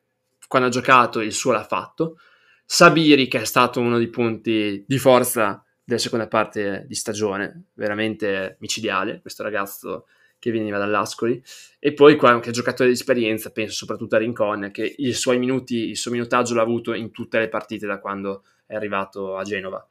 [0.48, 2.18] quando ha giocato il suo l'ha fatto,
[2.66, 8.58] Sabiri, che è stato uno dei punti di forza della seconda parte di stagione, veramente
[8.60, 10.06] micidiale, questo ragazzo
[10.40, 11.42] che veniva dall'Ascoli,
[11.80, 15.98] e poi qualche giocatore di esperienza, penso soprattutto a Rincon, che i suoi minuti, il
[15.98, 19.86] suo minutaggio l'ha avuto in tutte le partite da quando è arrivato a Genova.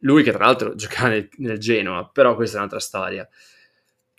[0.00, 3.28] Lui che tra l'altro giocava nel, nel Genova, però questa è un'altra storia.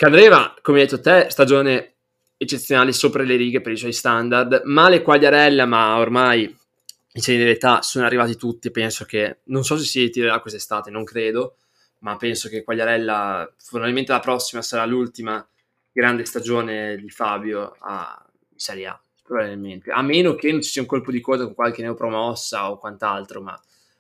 [0.04, 1.94] Cadreva, come hai detto te, stagione
[2.36, 4.64] eccezionale sopra le righe per i suoi standard.
[4.66, 8.70] Male Quagliarella, ma ormai in segni dell'età sono arrivati tutti.
[8.70, 11.56] Penso che non so se si ritirerà quest'estate, non credo,
[12.00, 15.48] ma penso che Quagliarella probabilmente la prossima sarà l'ultima
[15.94, 20.88] grande stagione di Fabio a Serie A, probabilmente, a meno che non ci sia un
[20.90, 23.58] colpo di coda con qualche neopromossa o quant'altro, ma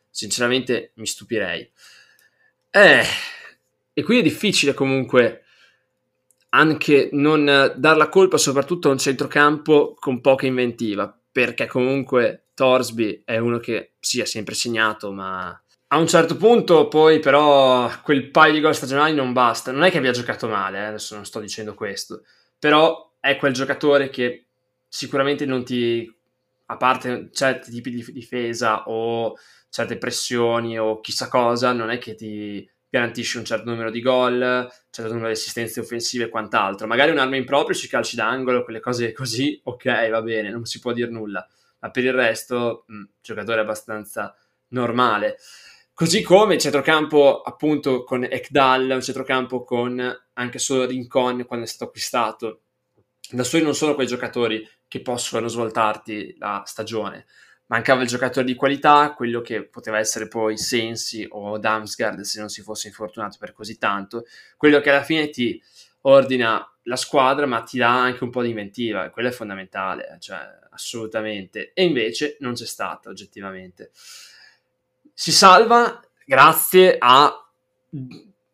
[0.10, 1.72] sinceramente mi stupirei.
[2.72, 3.06] Eh,
[3.94, 5.43] e qui è difficile comunque
[6.56, 13.24] anche non dar la colpa soprattutto a un centrocampo con poca inventiva, perché comunque Torsby
[13.26, 18.30] è uno che sì, ha sempre segnato, ma a un certo punto poi però quel
[18.30, 19.72] paio di gol stagionali non basta.
[19.72, 20.86] Non è che abbia giocato male, eh?
[20.86, 22.24] adesso non sto dicendo questo,
[22.58, 24.46] però è quel giocatore che
[24.88, 26.12] sicuramente non ti,
[26.68, 29.36] a parte certi tipi di difesa o
[29.70, 34.40] certe pressioni o chissà cosa, non è che ti garantisce un certo numero di gol,
[34.40, 36.86] un certo numero di assistenze offensive e quant'altro.
[36.86, 40.80] Magari un'arma in proprio sui calci d'angolo, quelle cose così, ok, va bene, non si
[40.80, 41.44] può dire nulla.
[41.80, 44.36] Ma per il resto, mh, mm, giocatore abbastanza
[44.70, 45.38] normale.
[45.92, 51.68] Così come il centrocampo appunto con Ekdal, un centrocampo con anche solo Rincon quando è
[51.68, 52.62] stato acquistato.
[53.32, 57.26] Da soli non sono quei giocatori che possono svoltarti la stagione,
[57.74, 62.48] mancava il giocatore di qualità, quello che poteva essere poi Sensi o Damsgaard se non
[62.48, 65.60] si fosse infortunato per così tanto, quello che alla fine ti
[66.02, 70.38] ordina la squadra ma ti dà anche un po' di inventiva, quello è fondamentale, cioè
[70.70, 73.90] assolutamente, e invece non c'è stato oggettivamente.
[75.12, 77.36] Si salva grazie a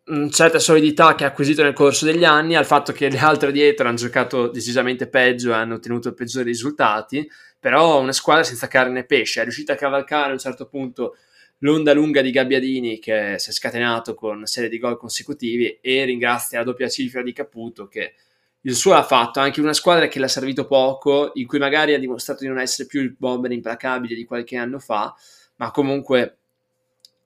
[0.05, 3.51] una certa solidità che ha acquisito nel corso degli anni, al fatto che le altre
[3.51, 7.29] dietro hanno giocato decisamente peggio e hanno ottenuto peggiori risultati,
[7.59, 11.17] però una squadra senza carne e pesce è riuscita a cavalcare a un certo punto
[11.59, 16.05] l'onda lunga di Gabbiadini che si è scatenato con una serie di gol consecutivi e
[16.05, 18.13] ringrazia la doppia cifra di Caputo che
[18.61, 21.99] il suo ha fatto anche una squadra che l'ha servito poco, in cui magari ha
[21.99, 25.15] dimostrato di non essere più il bomber implacabile di qualche anno fa,
[25.55, 26.37] ma comunque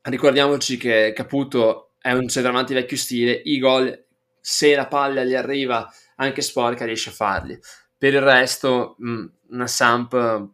[0.03, 4.05] ricordiamoci che Caputo è un centravanti vecchio stile, i gol
[4.39, 7.59] se la palla gli arriva anche sporca riesce a farli.
[8.03, 10.49] Per il resto, mh, mm, una Samp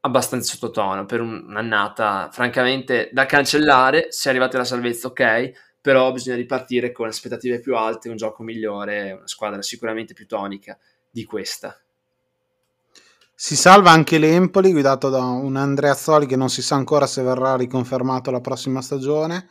[0.00, 4.06] abbastanza sottotono per un'annata francamente da cancellare.
[4.10, 9.12] Se arrivate alla salvezza, ok, però bisogna ripartire con aspettative più alte, un gioco migliore,
[9.12, 10.76] una squadra sicuramente più tonica
[11.08, 11.80] di questa.
[13.32, 17.22] Si salva anche l'Empoli, guidato da un Andrea Zoli che non si sa ancora se
[17.22, 19.50] verrà riconfermato la prossima stagione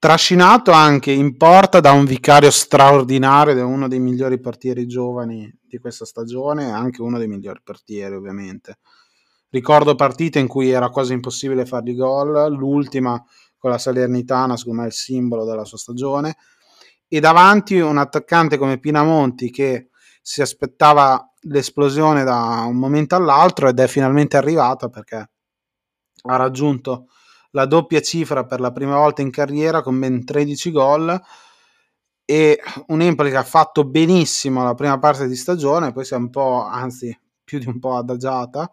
[0.00, 5.54] trascinato anche in porta da un vicario straordinario ed è uno dei migliori portieri giovani
[5.60, 8.78] di questa stagione, anche uno dei migliori portieri ovviamente.
[9.50, 13.22] Ricordo partite in cui era quasi impossibile fargli gol, l'ultima
[13.58, 16.36] con la Salernitana, secondo me è il simbolo della sua stagione,
[17.06, 19.90] e davanti un attaccante come Pinamonti che
[20.22, 25.30] si aspettava l'esplosione da un momento all'altro ed è finalmente arrivata perché
[26.22, 27.08] ha raggiunto
[27.50, 31.20] la doppia cifra per la prima volta in carriera con ben 13 gol
[32.24, 36.16] e un Empoli che ha fatto benissimo la prima parte di stagione, poi si è
[36.16, 38.70] un po', anzi più di un po' adagiata,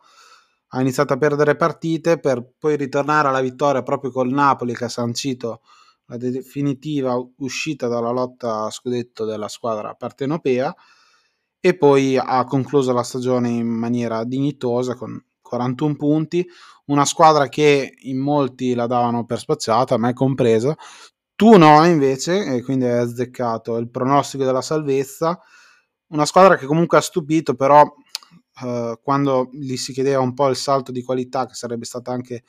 [0.67, 4.89] ha iniziato a perdere partite per poi ritornare alla vittoria proprio col Napoli che ha
[4.89, 5.61] sancito
[6.05, 10.73] la definitiva uscita dalla lotta a scudetto della squadra partenopea
[11.59, 16.47] e poi ha concluso la stagione in maniera dignitosa con 41 punti,
[16.87, 20.75] una squadra che in molti la davano per spaziata, me compresa.
[21.35, 25.39] Tu no, invece, e quindi hai azzeccato il pronostico della salvezza.
[26.07, 27.83] Una squadra che comunque ha stupito, però
[28.63, 32.43] eh, quando gli si chiedeva un po' il salto di qualità, che sarebbe stato anche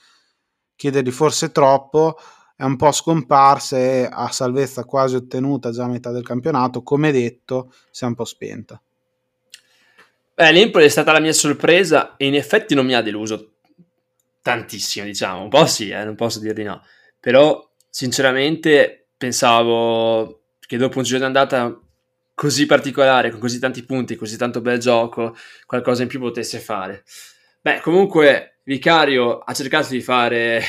[0.75, 2.17] chiedergli forse troppo,
[2.57, 7.11] è un po' scomparsa e a salvezza quasi ottenuta già a metà del campionato, come
[7.13, 8.81] detto, si è un po' spenta.
[10.35, 13.58] Beh, l'Empoli è stata la mia sorpresa e in effetti non mi ha deluso
[14.43, 15.43] tantissimo, diciamo.
[15.43, 16.83] Un po' sì, eh, non posso dire di no.
[17.21, 21.81] Però, sinceramente, pensavo che dopo un giro d'andata
[22.35, 27.05] così particolare, con così tanti punti, così tanto bel gioco, qualcosa in più potesse fare.
[27.61, 30.63] Beh, comunque, Vicario ha cercato di fare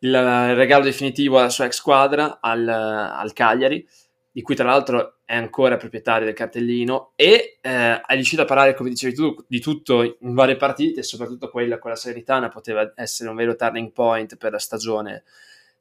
[0.00, 3.86] il regalo definitivo alla sua ex squadra, al, al Cagliari,
[4.30, 8.74] di cui tra l'altro è ancora proprietario del cartellino, e eh, è riuscito a parlare,
[8.74, 13.28] come dicevi tu, di tutto in varie partite, soprattutto quella con la Serenitana poteva essere
[13.28, 15.24] un vero turning point per la stagione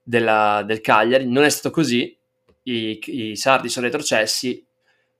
[0.02, 1.28] della, del Cagliari.
[1.28, 2.18] Non è stato così,
[2.64, 4.66] i, i sardi sono retrocessi.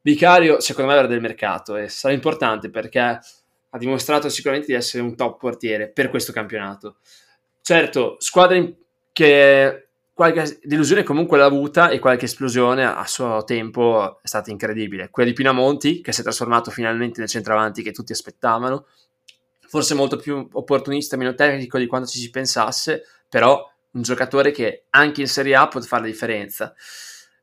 [0.02, 5.04] Vicario, secondo me, era del mercato e sarà importante perché ha dimostrato sicuramente di essere
[5.04, 6.98] un top portiere per questo campionato.
[7.62, 8.76] Certo, squadre
[9.12, 9.85] che
[10.16, 15.10] qualche delusione comunque l'ha avuta e qualche esplosione a suo tempo è stata incredibile.
[15.10, 18.86] Quella di Pinamonti, che si è trasformato finalmente nel centravanti che tutti aspettavano,
[19.68, 24.86] forse molto più opportunista, meno tecnico di quanto ci si pensasse, però un giocatore che
[24.92, 26.74] anche in Serie A può fare la differenza.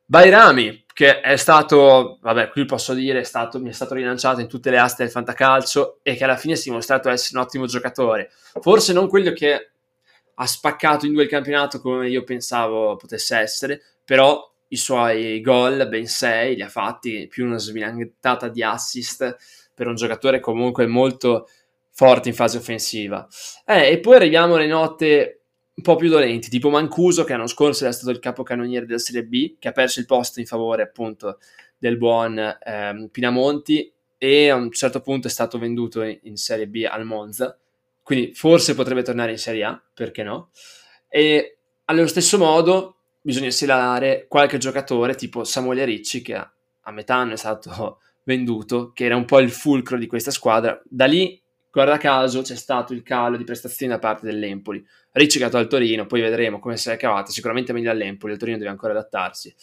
[0.07, 4.49] Bairami, che è stato, vabbè, qui posso dire, è stato, mi è stato rilanciato in
[4.49, 7.67] tutte le aste del fantacalcio e che alla fine si è dimostrato essere un ottimo
[7.67, 8.31] giocatore.
[8.63, 9.72] Forse non quello che
[10.43, 15.87] ha spaccato in due il campionato come io pensavo potesse essere, però i suoi gol,
[15.89, 19.37] ben sei, li ha fatti, più una sbilanciata di assist
[19.73, 21.49] per un giocatore comunque molto
[21.93, 23.27] forte in fase offensiva.
[23.65, 25.43] Eh, e poi arriviamo alle note
[25.75, 29.25] un po' più dolenti, tipo Mancuso che l'anno scorso era stato il capocannoniere della Serie
[29.25, 31.39] B, che ha perso il posto in favore appunto
[31.79, 36.67] del buon ehm, Pinamonti e a un certo punto è stato venduto in, in Serie
[36.67, 37.59] B al Monza,
[38.03, 40.51] quindi forse potrebbe tornare in Serie A, perché no?
[41.09, 46.53] E allo stesso modo bisogna segnalare qualche giocatore tipo Samuele Ricci che a,
[46.91, 50.81] metà anno è stato venduto, che era un po' il fulcro di questa squadra.
[50.85, 51.41] Da lì,
[51.71, 54.85] guarda caso, c'è stato il calo di prestazioni da parte dell'Empoli.
[55.13, 58.39] Ricci che ha al Torino, poi vedremo come si è cavata, sicuramente meglio all'Empoli, il
[58.39, 59.55] Torino deve ancora adattarsi.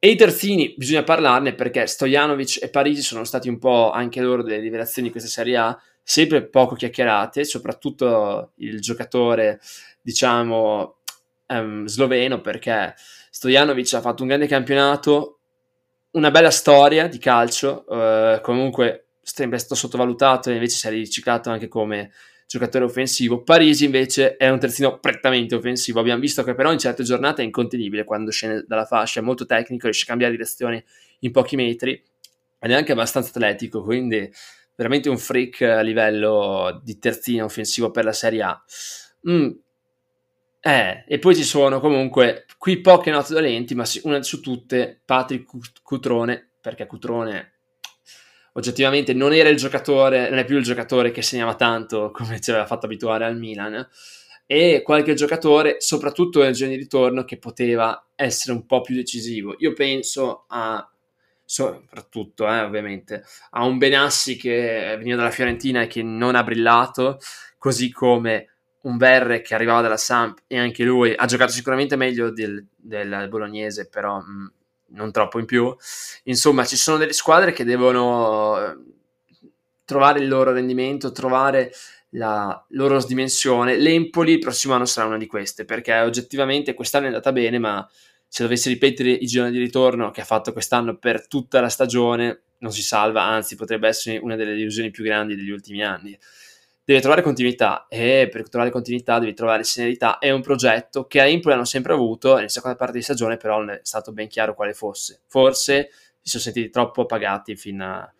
[0.00, 4.44] E i terzini, bisogna parlarne perché Stojanovic e Parisi sono stati un po' anche loro
[4.44, 9.60] delle rivelazioni di questa Serie A, sempre poco chiacchierate, soprattutto il giocatore,
[10.00, 11.00] diciamo,
[11.48, 12.94] um, sloveno, perché
[13.30, 15.40] Stojanovic ha fatto un grande campionato,
[16.12, 21.50] una bella storia di calcio, uh, comunque sempre stato sottovalutato e invece si è riciclato
[21.50, 22.10] anche come
[22.46, 23.42] giocatore offensivo.
[23.42, 26.00] Parisi invece è un terzino prettamente offensivo.
[26.00, 29.44] Abbiamo visto che però in certe giornate è incontenibile quando scende dalla fascia, è molto
[29.44, 30.86] tecnico, riesce a cambiare direzione
[31.18, 32.02] in pochi metri
[32.60, 34.32] ed è anche abbastanza atletico, quindi
[34.78, 38.64] veramente un freak a livello di terzino offensivo per la Serie A.
[39.28, 39.50] Mm.
[40.60, 45.82] Eh, e poi ci sono comunque qui poche note dolenti, ma una su tutte Patrick
[45.82, 47.54] Cutrone, perché Cutrone
[48.52, 52.50] oggettivamente non era il giocatore, non è più il giocatore che segnava tanto come ci
[52.50, 53.84] aveva fatto abituare al Milan,
[54.46, 59.56] e qualche giocatore, soprattutto nel giorno di ritorno, che poteva essere un po' più decisivo.
[59.58, 60.88] Io penso a
[61.50, 67.18] soprattutto eh, ovviamente a un Benassi che veniva dalla Fiorentina e che non ha brillato,
[67.56, 68.50] così come
[68.82, 73.28] un Verre che arrivava dalla Samp e anche lui ha giocato sicuramente meglio del, del
[73.30, 74.46] bolognese, però mh, mm,
[74.88, 75.74] non troppo in più.
[76.24, 78.76] Insomma, ci sono delle squadre che devono eh,
[79.86, 81.72] trovare il loro rendimento, trovare
[82.10, 83.78] la loro dimensione.
[83.78, 87.88] L'Empoli il prossimo anno sarà una di queste, perché oggettivamente quest'anno è andata bene, ma
[88.28, 92.42] se dovesse ripetere i gironi di ritorno che ha fatto quest'anno per tutta la stagione,
[92.58, 96.18] non si salva, anzi potrebbe essere una delle illusioni più grandi degli ultimi anni
[96.88, 100.16] deve trovare continuità e per trovare continuità devi trovare serenità.
[100.16, 103.58] È un progetto che a Empoli hanno sempre avuto, nella seconda parte di stagione però
[103.58, 105.20] non è stato ben chiaro quale fosse.
[105.26, 105.90] Forse
[106.22, 108.10] si sono sentiti troppo pagati fin a,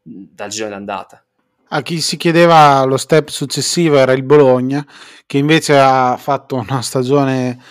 [0.00, 1.22] dal giro d'andata.
[1.68, 4.86] A chi si chiedeva lo step successivo era il Bologna,
[5.26, 7.62] che invece ha fatto una stagione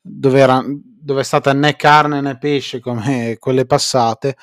[0.00, 0.60] dove, era,
[1.00, 4.36] dove è stata né carne né pesce come quelle passate.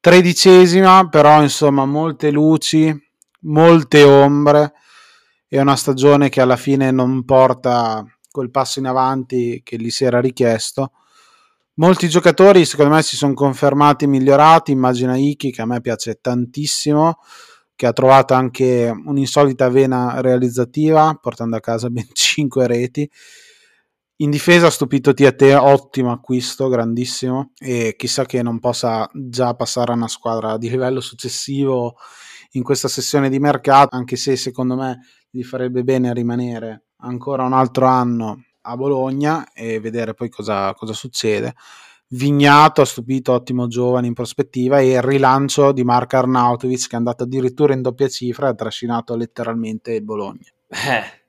[0.00, 2.92] Tredicesima, però insomma molte luci,
[3.40, 4.72] molte ombre
[5.46, 10.04] è una stagione che alla fine non porta quel passo in avanti che gli si
[10.04, 10.92] era richiesto.
[11.74, 17.18] Molti giocatori secondo me si sono confermati migliorati, immagina Iki che a me piace tantissimo,
[17.76, 23.10] che ha trovato anche un'insolita vena realizzativa, portando a casa ben 5 reti.
[24.22, 29.90] In difesa ha stupito Tiate, ottimo acquisto, grandissimo, e chissà che non possa già passare
[29.90, 31.96] a una squadra di livello successivo
[32.52, 37.52] in questa sessione di mercato, anche se secondo me gli farebbe bene rimanere ancora un
[37.52, 41.54] altro anno a Bologna e vedere poi cosa, cosa succede.
[42.10, 46.98] Vignato ha stupito ottimo giovane in prospettiva e il rilancio di Marco Arnautovic che è
[46.98, 50.46] andato addirittura in doppia cifra e ha trascinato letteralmente il Bologna.
[50.68, 51.21] Eh,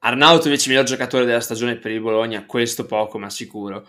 [0.00, 3.86] Arnautovic miglior giocatore della stagione per il Bologna, questo poco ma sicuro.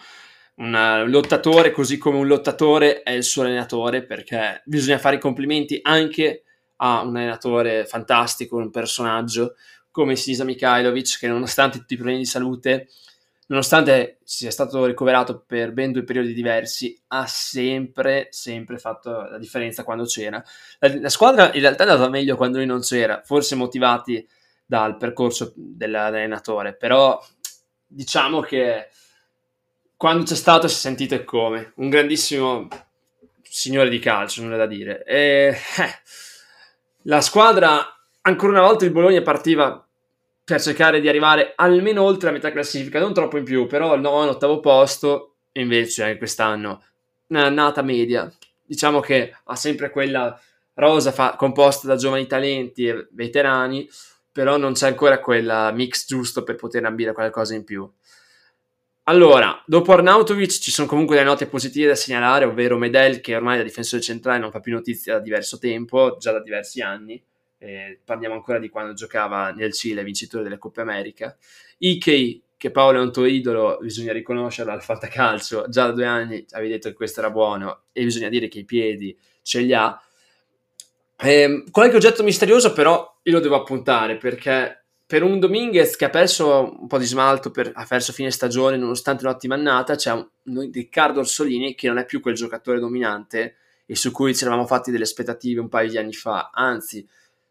[0.55, 5.79] Un lottatore così come un lottatore è il suo allenatore perché bisogna fare i complimenti
[5.81, 6.43] anche
[6.77, 9.55] ha un allenatore fantastico, un personaggio
[9.91, 12.87] come Sinisa Mikhailovic che nonostante tutti i problemi di salute,
[13.47, 19.83] nonostante sia stato ricoverato per ben due periodi diversi, ha sempre, sempre fatto la differenza
[19.83, 20.43] quando c'era.
[20.79, 24.27] La, la squadra in realtà è andata meglio quando lui non c'era, forse motivati
[24.69, 27.19] dal percorso dell'allenatore, però
[27.87, 28.89] diciamo che
[29.97, 32.67] quando c'è stato si è sentito come un grandissimo
[33.41, 35.03] signore di calcio, nulla da dire.
[35.05, 35.57] E, eh,
[37.05, 37.83] la squadra,
[38.21, 39.83] ancora una volta il Bologna partiva
[40.43, 44.01] per cercare di arrivare almeno oltre la metà classifica, non troppo in più, però il
[44.01, 46.83] nono, ottavo posto, invece anche quest'anno
[47.29, 48.31] un'annata media.
[48.63, 50.39] Diciamo che ha sempre quella
[50.75, 53.89] rosa fa- composta da giovani talenti e veterani,
[54.39, 57.91] però non c'è ancora quella mix giusto per poter ambire qualcosa in più.
[59.03, 63.57] allora, dopo Arnautovic ci sono comunque delle note positive da segnalare, ovvero Medel che ormai
[63.57, 67.21] da difensore centrale non fa più notizia da diverso tempo, già da diversi anni.
[67.57, 71.35] Eh, parliamo ancora di quando giocava nel Cile, vincitore delle Coppe America.
[71.79, 76.45] Ikei, che Paolo è un tuo idolo, bisogna riconoscerlo al fantacalcio, già da due anni
[76.51, 80.01] avevi detto che questo era buono e bisogna dire che i piedi ce li ha.
[81.21, 86.09] Eh, qualche oggetto misterioso però io lo devo appuntare perché per un Dominguez che ha
[86.09, 90.69] perso un po' di smalto, per, ha perso fine stagione nonostante un'ottima annata, c'è un,
[90.71, 93.55] Riccardo Orsolini che non è più quel giocatore dominante
[93.85, 97.05] e su cui ci eravamo fatti delle aspettative un paio di anni fa, anzi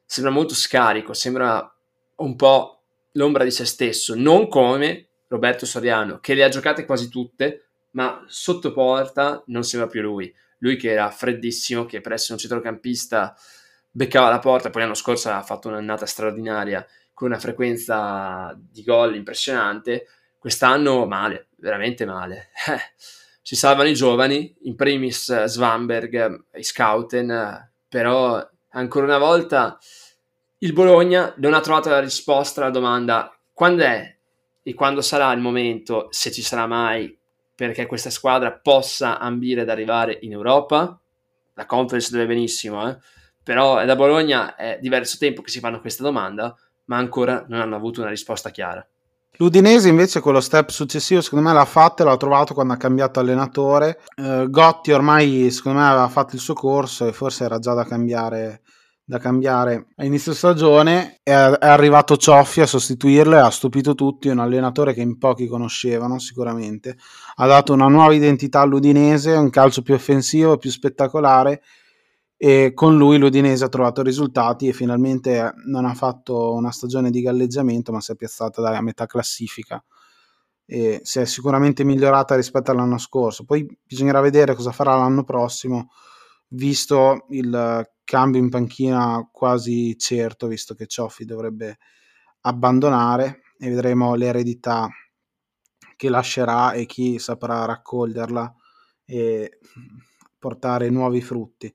[0.05, 1.71] sembra molto scarico, sembra
[2.17, 2.81] un po'
[3.13, 8.25] l'ombra di se stesso, non come Roberto Soriano che le ha giocate quasi tutte, ma
[8.29, 13.37] sotto porta non sembra più lui, lui che era freddissimo, che per essere un centrocampista
[13.91, 19.17] beccava la porta, poi l'anno scorso ha fatto un'annata straordinaria con una frequenza di gol
[19.17, 20.07] impressionante,
[20.39, 22.51] quest'anno male, veramente male.
[23.43, 29.79] si salvano i giovani, in primis Svanberg e Scouten, però ancora una volta
[30.59, 34.17] il Bologna non ha trovato la risposta alla domanda quando è
[34.63, 37.18] e quando sarà il momento, se ci sarà mai,
[37.59, 40.97] perché questa squadra possa ambire ad arrivare in Europa.
[41.55, 42.97] La conference deve benissimo, eh?
[43.43, 47.75] però da Bologna è diverso tempo che si fanno questa domanda ma ancora non hanno
[47.75, 48.87] avuto una risposta chiara.
[49.39, 53.19] L'Udinese invece quello step successivo secondo me l'ha fatto e l'ha trovato quando ha cambiato
[53.19, 54.03] allenatore.
[54.15, 57.85] Eh, Gotti ormai secondo me aveva fatto il suo corso e forse era già da
[57.85, 58.61] cambiare,
[59.09, 61.21] da cambiare a inizio stagione.
[61.23, 65.47] È, è arrivato Cioffi a sostituirlo e ha stupito tutti, un allenatore che in pochi
[65.47, 66.99] conoscevano sicuramente.
[67.37, 71.63] Ha dato una nuova identità all'Udinese, un calcio più offensivo, più spettacolare
[72.37, 77.23] e con lui l'Udinese ha trovato risultati e finalmente non ha fatto una stagione di
[77.23, 79.83] galleggiamento ma si è piazzata da metà classifica
[80.65, 85.91] e si è sicuramente migliorata rispetto all'anno scorso poi bisognerà vedere cosa farà l'anno prossimo
[86.51, 91.79] visto il cambio in panchina quasi certo visto che Cioffi dovrebbe
[92.41, 94.89] abbandonare e vedremo l'eredità
[95.95, 98.55] che lascerà e chi saprà raccoglierla
[99.05, 99.59] e
[100.39, 101.75] portare nuovi frutti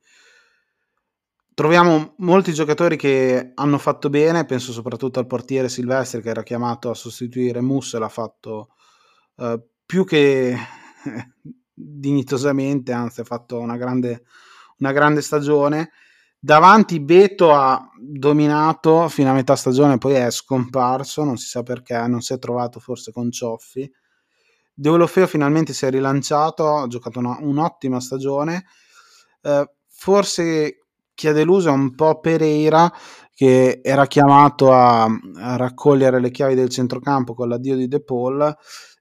[1.54, 6.90] troviamo molti giocatori che hanno fatto bene, penso soprattutto al portiere Silvestri che era chiamato
[6.90, 8.70] a sostituire Mus e l'ha fatto
[9.36, 10.56] uh, più che
[11.74, 14.24] dignitosamente, anzi ha fatto una grande,
[14.80, 15.92] una grande stagione.
[16.46, 21.96] Davanti Beto ha dominato fino a metà stagione, poi è scomparso, non si sa perché,
[22.08, 23.90] non si è trovato forse con Cioffi.
[24.74, 28.66] Deulofeo finalmente si è rilanciato, ha giocato una, un'ottima stagione.
[29.40, 30.80] Uh, forse
[31.14, 32.92] chi ha deluso è un po' Pereira
[33.34, 38.54] che era chiamato a, a, raccogliere le chiavi del centrocampo con l'addio di De Paul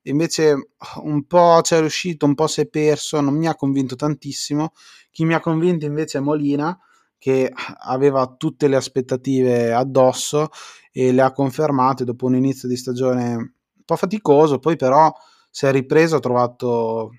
[0.02, 0.68] invece
[1.02, 4.72] un po' c'è riuscito un po' si è perso non mi ha convinto tantissimo
[5.10, 6.76] chi mi ha convinto invece è Molina
[7.22, 10.48] che aveva tutte le aspettative addosso
[10.90, 15.08] e le ha confermate dopo un inizio di stagione un po' faticoso poi però
[15.48, 17.12] si è ripreso ha trovato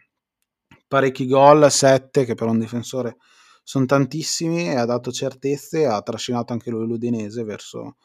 [0.89, 3.15] parecchi gol 7 che per un difensore
[3.63, 7.95] sono tantissimi e ha dato certezze ha trascinato anche lui l'Udinese verso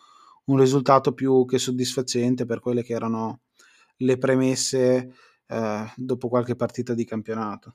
[0.45, 3.41] un risultato più che soddisfacente per quelle che erano
[3.97, 5.15] le premesse
[5.49, 7.75] eh, dopo qualche partita di campionato.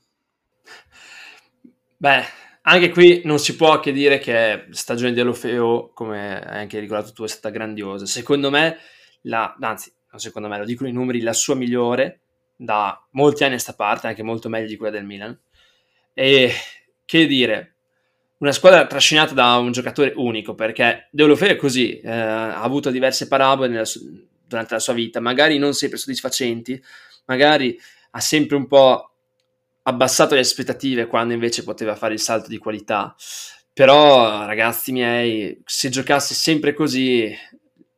[1.97, 2.23] Beh,
[2.65, 7.11] anche qui non si può che dire che stagione di Alofeo, come hai anche ricordato
[7.11, 8.05] tu, è stata grandiosa.
[8.05, 8.77] Secondo me,
[9.23, 12.21] la, anzi, non secondo me, lo dicono i numeri, la sua migliore
[12.55, 15.37] da molti anni a sta parte, anche molto meglio di quella del Milan.
[16.13, 16.51] E
[17.03, 17.75] che dire,
[18.37, 23.27] una squadra trascinata da un giocatore unico, perché Deulofeu è così, eh, ha avuto diverse
[23.27, 26.81] parabole su- durante la sua vita, magari non sempre soddisfacenti,
[27.25, 27.77] magari
[28.11, 29.12] ha sempre un po'
[29.83, 33.15] abbassato le aspettative quando invece poteva fare il salto di qualità.
[33.73, 37.35] Però, ragazzi miei, se giocasse sempre così,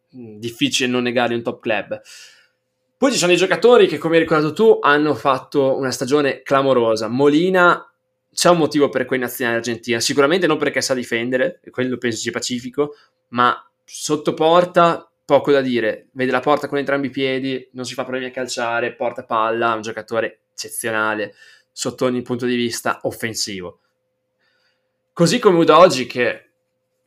[0.10, 2.02] difficile non negare un top club.
[2.98, 7.10] Poi ci sono dei giocatori che, come hai ricordato tu, hanno fatto una stagione clamorosa.
[7.10, 7.94] Molina
[8.34, 10.00] c'è un motivo per quei nazionali argentina.
[10.00, 12.96] Sicuramente non perché sa difendere, quello penso sia pacifico,
[13.30, 16.08] ma sotto porta poco da dire.
[16.14, 19.74] Vede la porta con entrambi i piedi, non si fa problemi a calciare, porta palla,
[19.74, 21.36] è un giocatore eccezionale
[21.76, 23.82] sotto ogni punto di vista offensivo.
[25.12, 26.52] Così come Udogi che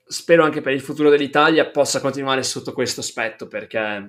[0.07, 4.07] spero anche per il futuro dell'Italia possa continuare sotto questo aspetto perché è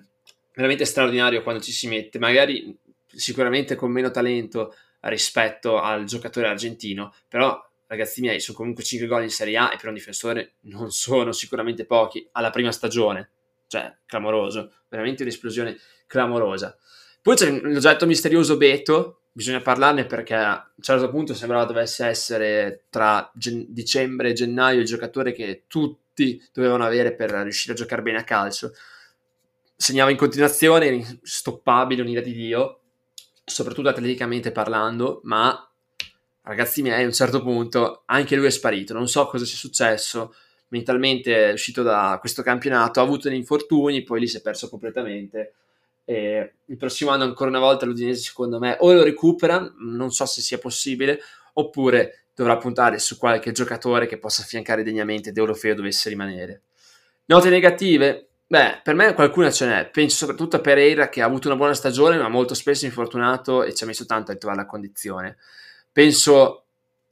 [0.53, 7.13] veramente straordinario quando ci si mette, magari sicuramente con meno talento rispetto al giocatore argentino,
[7.29, 7.57] però
[7.87, 11.31] ragazzi miei sono comunque 5 gol in Serie A e per un difensore non sono
[11.31, 13.31] sicuramente pochi alla prima stagione,
[13.67, 16.77] cioè clamoroso, veramente un'esplosione clamorosa.
[17.21, 22.85] Poi c'è l'oggetto misterioso Beto, bisogna parlarne perché a un certo punto sembrava dovesse essere
[22.89, 28.01] tra gen- dicembre e gennaio il giocatore che tutti dovevano avere per riuscire a giocare
[28.01, 28.73] bene a calcio.
[29.75, 32.79] Segnava in continuazione, stoppabile, un'ira di Dio,
[33.45, 35.69] soprattutto atleticamente parlando, ma
[36.41, 38.93] ragazzi miei, a un certo punto anche lui è sparito.
[38.93, 40.35] Non so cosa sia successo.
[40.69, 44.69] Mentalmente è uscito da questo campionato, ha avuto degli infortuni, poi lì si è perso
[44.69, 45.53] completamente.
[46.09, 50.25] E il prossimo anno, ancora una volta, l'Udinese, secondo me, o lo recupera, non so
[50.25, 51.19] se sia possibile,
[51.53, 56.63] oppure dovrà puntare su qualche giocatore che possa affiancare degnamente Deulofeo dovesse rimanere.
[57.25, 58.29] Note negative?
[58.47, 59.87] Beh, per me qualcuna ce n'è.
[59.91, 63.75] Penso soprattutto a Pereira che ha avuto una buona stagione, ma molto spesso infortunato e
[63.75, 65.37] ci ha messo tanto a trovare la condizione.
[65.91, 66.63] Penso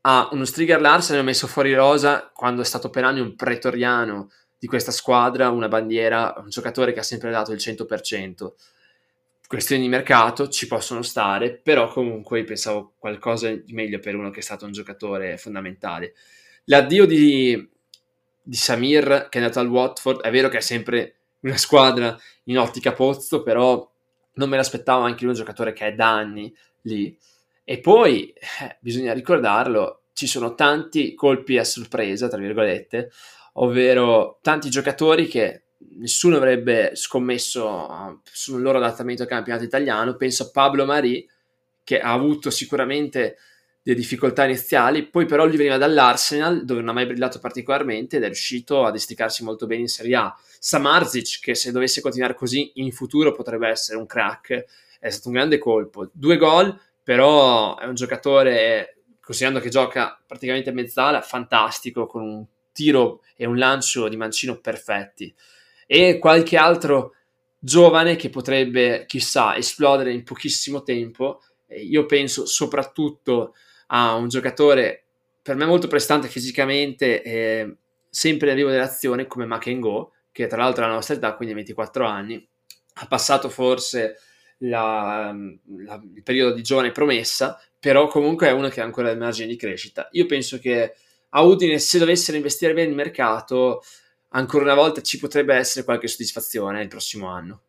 [0.01, 4.31] a uno Striger Larsen, ha messo fuori rosa quando è stato per anni un pretoriano
[4.57, 8.53] di questa squadra, una bandiera, un giocatore che ha sempre dato il 100%.
[9.47, 14.39] Questioni di mercato ci possono stare, però comunque pensavo qualcosa di meglio per uno che
[14.39, 16.13] è stato un giocatore fondamentale.
[16.65, 17.69] L'addio di,
[18.41, 22.59] di Samir che è andato al Watford, è vero che è sempre una squadra in
[22.59, 23.89] ottica pozzo, però
[24.33, 27.17] non me l'aspettavo anche un giocatore che è da anni lì
[27.69, 33.11] e poi, eh, bisogna ricordarlo, ci sono tanti colpi a sorpresa, tra virgolette,
[33.55, 35.63] ovvero tanti giocatori che
[35.97, 40.15] nessuno avrebbe scommesso sul loro adattamento al campionato italiano.
[40.15, 41.27] Penso a Pablo Mari,
[41.83, 43.37] che ha avuto sicuramente
[43.81, 48.23] delle difficoltà iniziali, poi però lui veniva dall'Arsenal, dove non ha mai brillato particolarmente ed
[48.23, 50.37] è riuscito a desticarsi molto bene in Serie A.
[50.59, 54.65] Samarzic, che se dovesse continuare così in futuro potrebbe essere un crack,
[54.99, 56.09] è stato un grande colpo.
[56.11, 62.45] Due gol, però è un giocatore, considerando che gioca praticamente a mezzala, fantastico, con un
[62.73, 65.33] tiro e un lancio di mancino perfetti.
[65.87, 67.15] E qualche altro
[67.57, 71.41] giovane che potrebbe, chissà, esplodere in pochissimo tempo.
[71.69, 73.55] Io penso soprattutto
[73.87, 75.05] a un giocatore
[75.41, 77.77] per me molto prestante fisicamente, e
[78.09, 82.05] sempre in arrivo dell'azione come Makengo, che tra l'altro ha la nostra età, quindi 24
[82.05, 82.45] anni,
[82.95, 84.17] ha passato forse
[84.57, 85.33] la,
[85.85, 89.47] la, il periodo di giovane promessa, però comunque è uno che ha ancora del margine
[89.47, 90.09] di crescita.
[90.11, 90.95] Io penso che
[91.29, 93.81] a Udine, se dovessero investire bene il mercato,
[94.37, 97.61] ancora una volta ci potrebbe essere qualche soddisfazione il prossimo anno.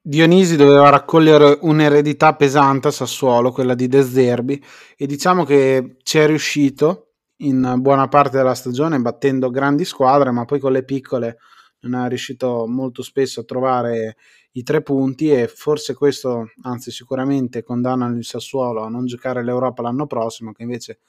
[0.00, 4.62] Dionisi doveva raccogliere un'eredità pesante a Sassuolo, quella di De Zerbi,
[4.96, 10.44] e diciamo che ci è riuscito in buona parte della stagione battendo grandi squadre, ma
[10.44, 11.38] poi con le piccole
[11.80, 14.16] non è riuscito molto spesso a trovare
[14.52, 19.82] i tre punti e forse questo, anzi sicuramente condannano il Sassuolo a non giocare l'Europa
[19.82, 21.00] l'anno prossimo, che invece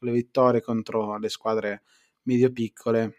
[0.00, 1.82] le vittorie contro le squadre
[2.22, 3.14] medio-piccole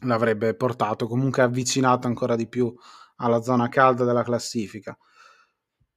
[0.00, 2.74] l'avrebbe portato comunque avvicinato ancora di più
[3.16, 4.96] alla zona calda della classifica.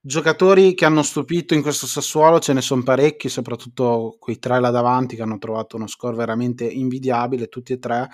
[0.02, 4.70] Giocatori che hanno stupito in questo Sassuolo ce ne sono parecchi, soprattutto quei tre là
[4.70, 8.10] davanti che hanno trovato uno score veramente invidiabile, tutti e tre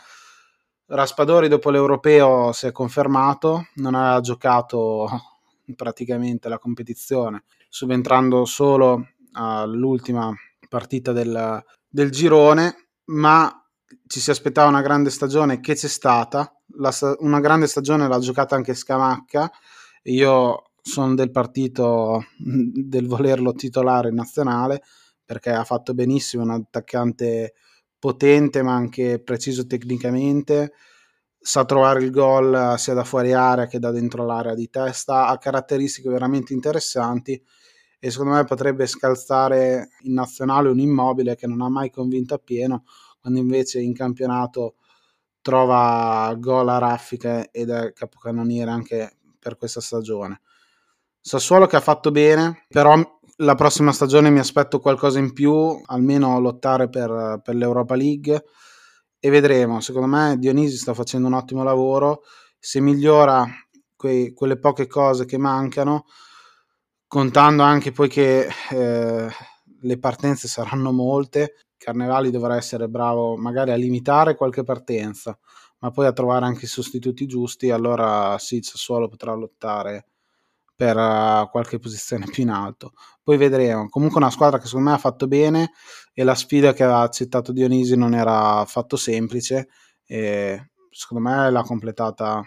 [0.88, 5.08] Raspadori dopo l'europeo si è confermato, non ha giocato
[5.76, 10.32] praticamente la competizione, subentrando solo all'ultima
[10.70, 11.64] partita del,
[11.96, 13.50] del girone, ma
[14.06, 18.54] ci si aspettava una grande stagione che c'è stata, la, una grande stagione l'ha giocata
[18.54, 19.50] anche Scamacca,
[20.04, 24.84] io sono del partito del volerlo titolare nazionale
[25.24, 27.54] perché ha fatto benissimo un attaccante
[27.98, 30.74] potente ma anche preciso tecnicamente,
[31.40, 35.38] sa trovare il gol sia da fuori area che da dentro l'area di testa, ha
[35.38, 37.42] caratteristiche veramente interessanti
[38.00, 42.84] e secondo me potrebbe scalzare in nazionale un immobile che non ha mai convinto appieno,
[43.20, 44.76] quando invece in campionato
[45.42, 50.42] trova gol a raffiche ed è capocannoniere anche per questa stagione.
[51.20, 53.00] Sassuolo che ha fatto bene, però
[53.38, 58.44] la prossima stagione mi aspetto qualcosa in più, almeno lottare per, per l'Europa League
[59.20, 59.82] e vedremo.
[59.82, 62.22] Secondo me Dionisi sta facendo un ottimo lavoro.
[62.60, 63.46] Se migliora
[63.96, 66.06] quei, quelle poche cose che mancano,
[67.08, 69.28] contando anche poi che eh,
[69.82, 75.38] le partenze saranno molte, Carnevali dovrà essere bravo magari a limitare qualche partenza,
[75.80, 80.08] ma poi a trovare anche i sostituti giusti, allora sì, il Sassuolo potrà lottare
[80.76, 82.94] per uh, qualche posizione più in alto.
[83.24, 83.88] Poi vedremo.
[83.88, 85.72] Comunque una squadra che secondo me ha fatto bene
[86.14, 89.70] e la sfida che aveva accettato Dionisi non era affatto semplice
[90.06, 92.44] e secondo me l'ha completata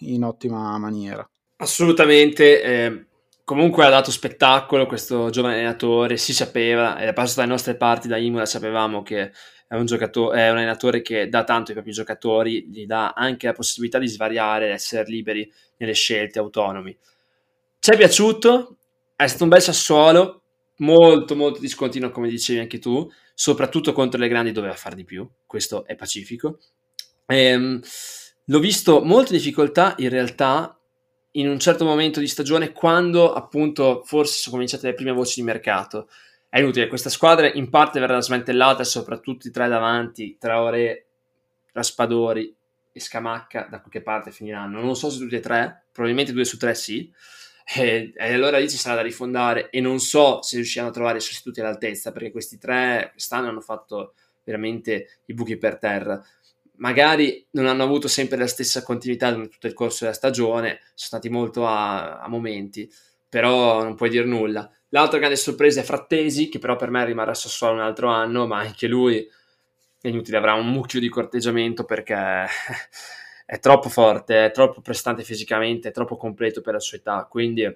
[0.00, 1.26] in ottima maniera.
[1.56, 2.62] Assolutamente.
[2.62, 3.06] Eh,
[3.44, 8.16] comunque ha dato spettacolo questo giovane allenatore, si sapeva, era passato dalle nostre parti da
[8.16, 9.32] Imola, sapevamo che
[9.66, 13.52] è un, è un allenatore che dà tanto ai propri giocatori, gli dà anche la
[13.52, 16.96] possibilità di svariare, essere liberi nelle scelte, autonomi.
[17.78, 18.76] Ci è piaciuto,
[19.16, 20.42] è stato un bel Sassuolo,
[20.76, 25.28] molto molto discontinuo come dicevi anche tu, soprattutto contro le grandi doveva far di più,
[25.46, 26.58] questo è pacifico.
[27.26, 27.80] Ehm,
[28.44, 30.76] l'ho visto molte difficoltà in realtà
[31.32, 35.46] in un certo momento di stagione quando appunto forse sono cominciate le prime voci di
[35.46, 36.08] mercato.
[36.48, 41.06] È inutile, questa squadra in parte verrà smantellata, soprattutto i tre davanti, Traoré,
[41.72, 42.54] Raspadori
[42.92, 44.82] e Scamacca da qualche parte finiranno.
[44.82, 47.10] Non so se tutti e tre, probabilmente due su tre sì.
[47.74, 51.20] E, e, allora lì ci sarà da rifondare e non so se riusciranno a trovare
[51.20, 56.22] sostituti all'altezza perché questi tre quest'anno hanno fatto veramente i buchi per terra
[56.82, 60.94] magari non hanno avuto sempre la stessa continuità durante tutto il corso della stagione, sono
[60.94, 62.90] stati molto a, a momenti,
[63.28, 64.68] però non puoi dire nulla.
[64.88, 68.58] L'altra grande sorpresa è Frattesi, che però per me rimarrà solo un altro anno, ma
[68.58, 69.26] anche lui
[70.00, 72.16] è inutile, avrà un mucchio di corteggiamento perché
[73.46, 77.74] è troppo forte, è troppo prestante fisicamente, è troppo completo per la sua età, quindi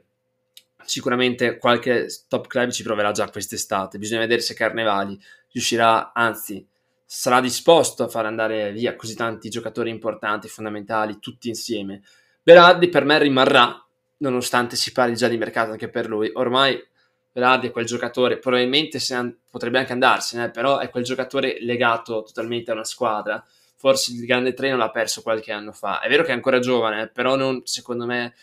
[0.84, 3.98] sicuramente qualche top club ci proverà già quest'estate.
[3.98, 5.16] Bisogna vedere se Carnevali
[5.52, 6.66] riuscirà, anzi
[7.07, 12.02] sarà disposto a far andare via così tanti giocatori importanti, fondamentali, tutti insieme.
[12.42, 13.80] Berardi per me rimarrà,
[14.18, 16.30] nonostante si parli già di mercato anche per lui.
[16.34, 16.84] Ormai
[17.32, 22.70] Berardi è quel giocatore, probabilmente an- potrebbe anche andarsene, però è quel giocatore legato totalmente
[22.70, 23.44] a una squadra.
[23.76, 26.00] Forse il grande treno l'ha perso qualche anno fa.
[26.00, 28.34] È vero che è ancora giovane, però non, secondo me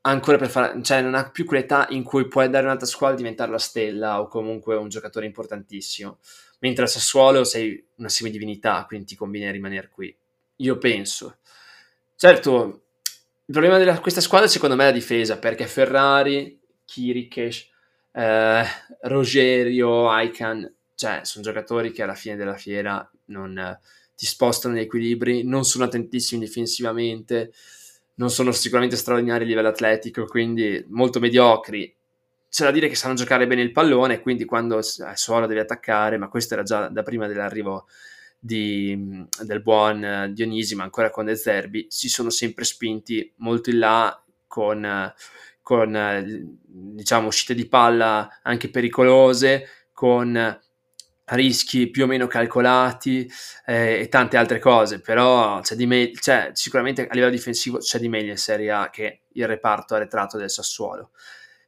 [0.00, 3.16] ancora per fare, cioè non ha più quell'età in cui puoi andare in un'altra squadra
[3.16, 6.18] e diventare la stella o comunque un giocatore importantissimo
[6.62, 10.14] mentre a Sassuolo sei una semidivinità, quindi ti conviene rimanere qui.
[10.56, 11.38] Io penso.
[12.14, 12.82] Certo,
[13.44, 17.68] il problema di questa squadra secondo me è la difesa, perché Ferrari, Kirikesh,
[18.12, 18.64] eh,
[19.02, 23.80] Rogerio, Aikan, cioè sono giocatori che alla fine della fiera non eh,
[24.14, 27.52] ti spostano gli equilibri, non sono attentissimi difensivamente,
[28.14, 31.92] non sono sicuramente straordinari a livello atletico, quindi molto mediocri
[32.52, 36.28] c'è da dire che sanno giocare bene il pallone, quindi quando Suolo deve attaccare, ma
[36.28, 37.86] questo era già da prima dell'arrivo
[38.38, 43.78] di, del buon Dionisi, ma ancora con De Zerbi, si sono sempre spinti molto in
[43.78, 45.14] là con,
[45.62, 50.60] con diciamo, uscite di palla anche pericolose, con
[51.24, 53.26] rischi più o meno calcolati
[53.64, 57.98] eh, e tante altre cose, però c'è di me- c'è, sicuramente a livello difensivo c'è
[57.98, 61.12] di meglio in Serie A che il reparto arretrato del Sassuolo.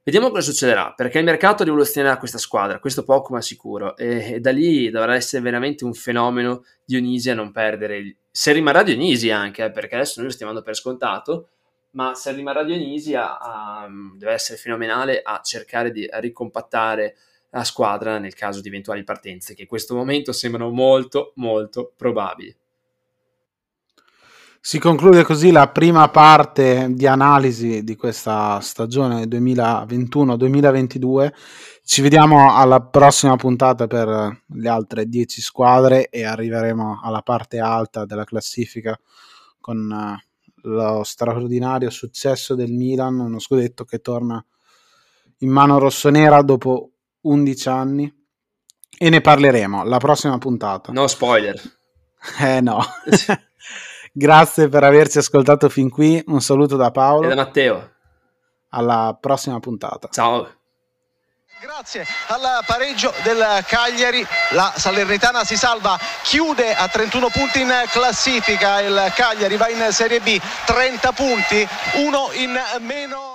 [0.07, 4.41] Vediamo cosa succederà, perché il mercato rivoluzionerà questa squadra, questo poco ma sicuro, e, e,
[4.41, 7.97] da lì dovrà essere veramente un fenomeno Dionisi a non perdere.
[7.97, 8.17] Il...
[8.31, 11.49] Se rimarrà Dionisi anche, eh, perché adesso noi lo stiamo dando per scontato,
[11.93, 17.17] ma se rimarrà Dionisi a, a, deve essere fenomenale a cercare di ricompattare
[17.49, 22.55] la squadra nel caso di eventuali partenze, che in questo momento sembrano molto molto probabili.
[24.67, 31.35] Si conclude così la prima parte di analisi di questa stagione 2021-2022.
[31.85, 38.07] Ci vediamo alla prossima puntata per le altre 10 squadre e arriveremo alla parte alta
[38.07, 38.99] della classifica
[39.61, 40.17] con eh,
[40.63, 44.43] lo straordinario successo del Milan, uno scudetto che torna
[45.41, 48.11] in mano rossonera dopo 11 anni
[48.97, 50.91] e ne parleremo la prossima puntata.
[50.91, 51.61] No spoiler.
[52.41, 52.81] Eh no.
[54.17, 56.23] Grazie per averci ascoltato fin qui.
[56.27, 57.25] Un saluto da Paolo.
[57.25, 57.91] E da Matteo.
[58.69, 60.07] Alla prossima puntata.
[60.09, 60.49] Ciao.
[61.61, 68.81] Grazie al pareggio del Cagliari, la Salernitana si salva, chiude a 31 punti in classifica,
[68.83, 73.34] il Cagliari va in Serie B, 30 punti, uno in meno.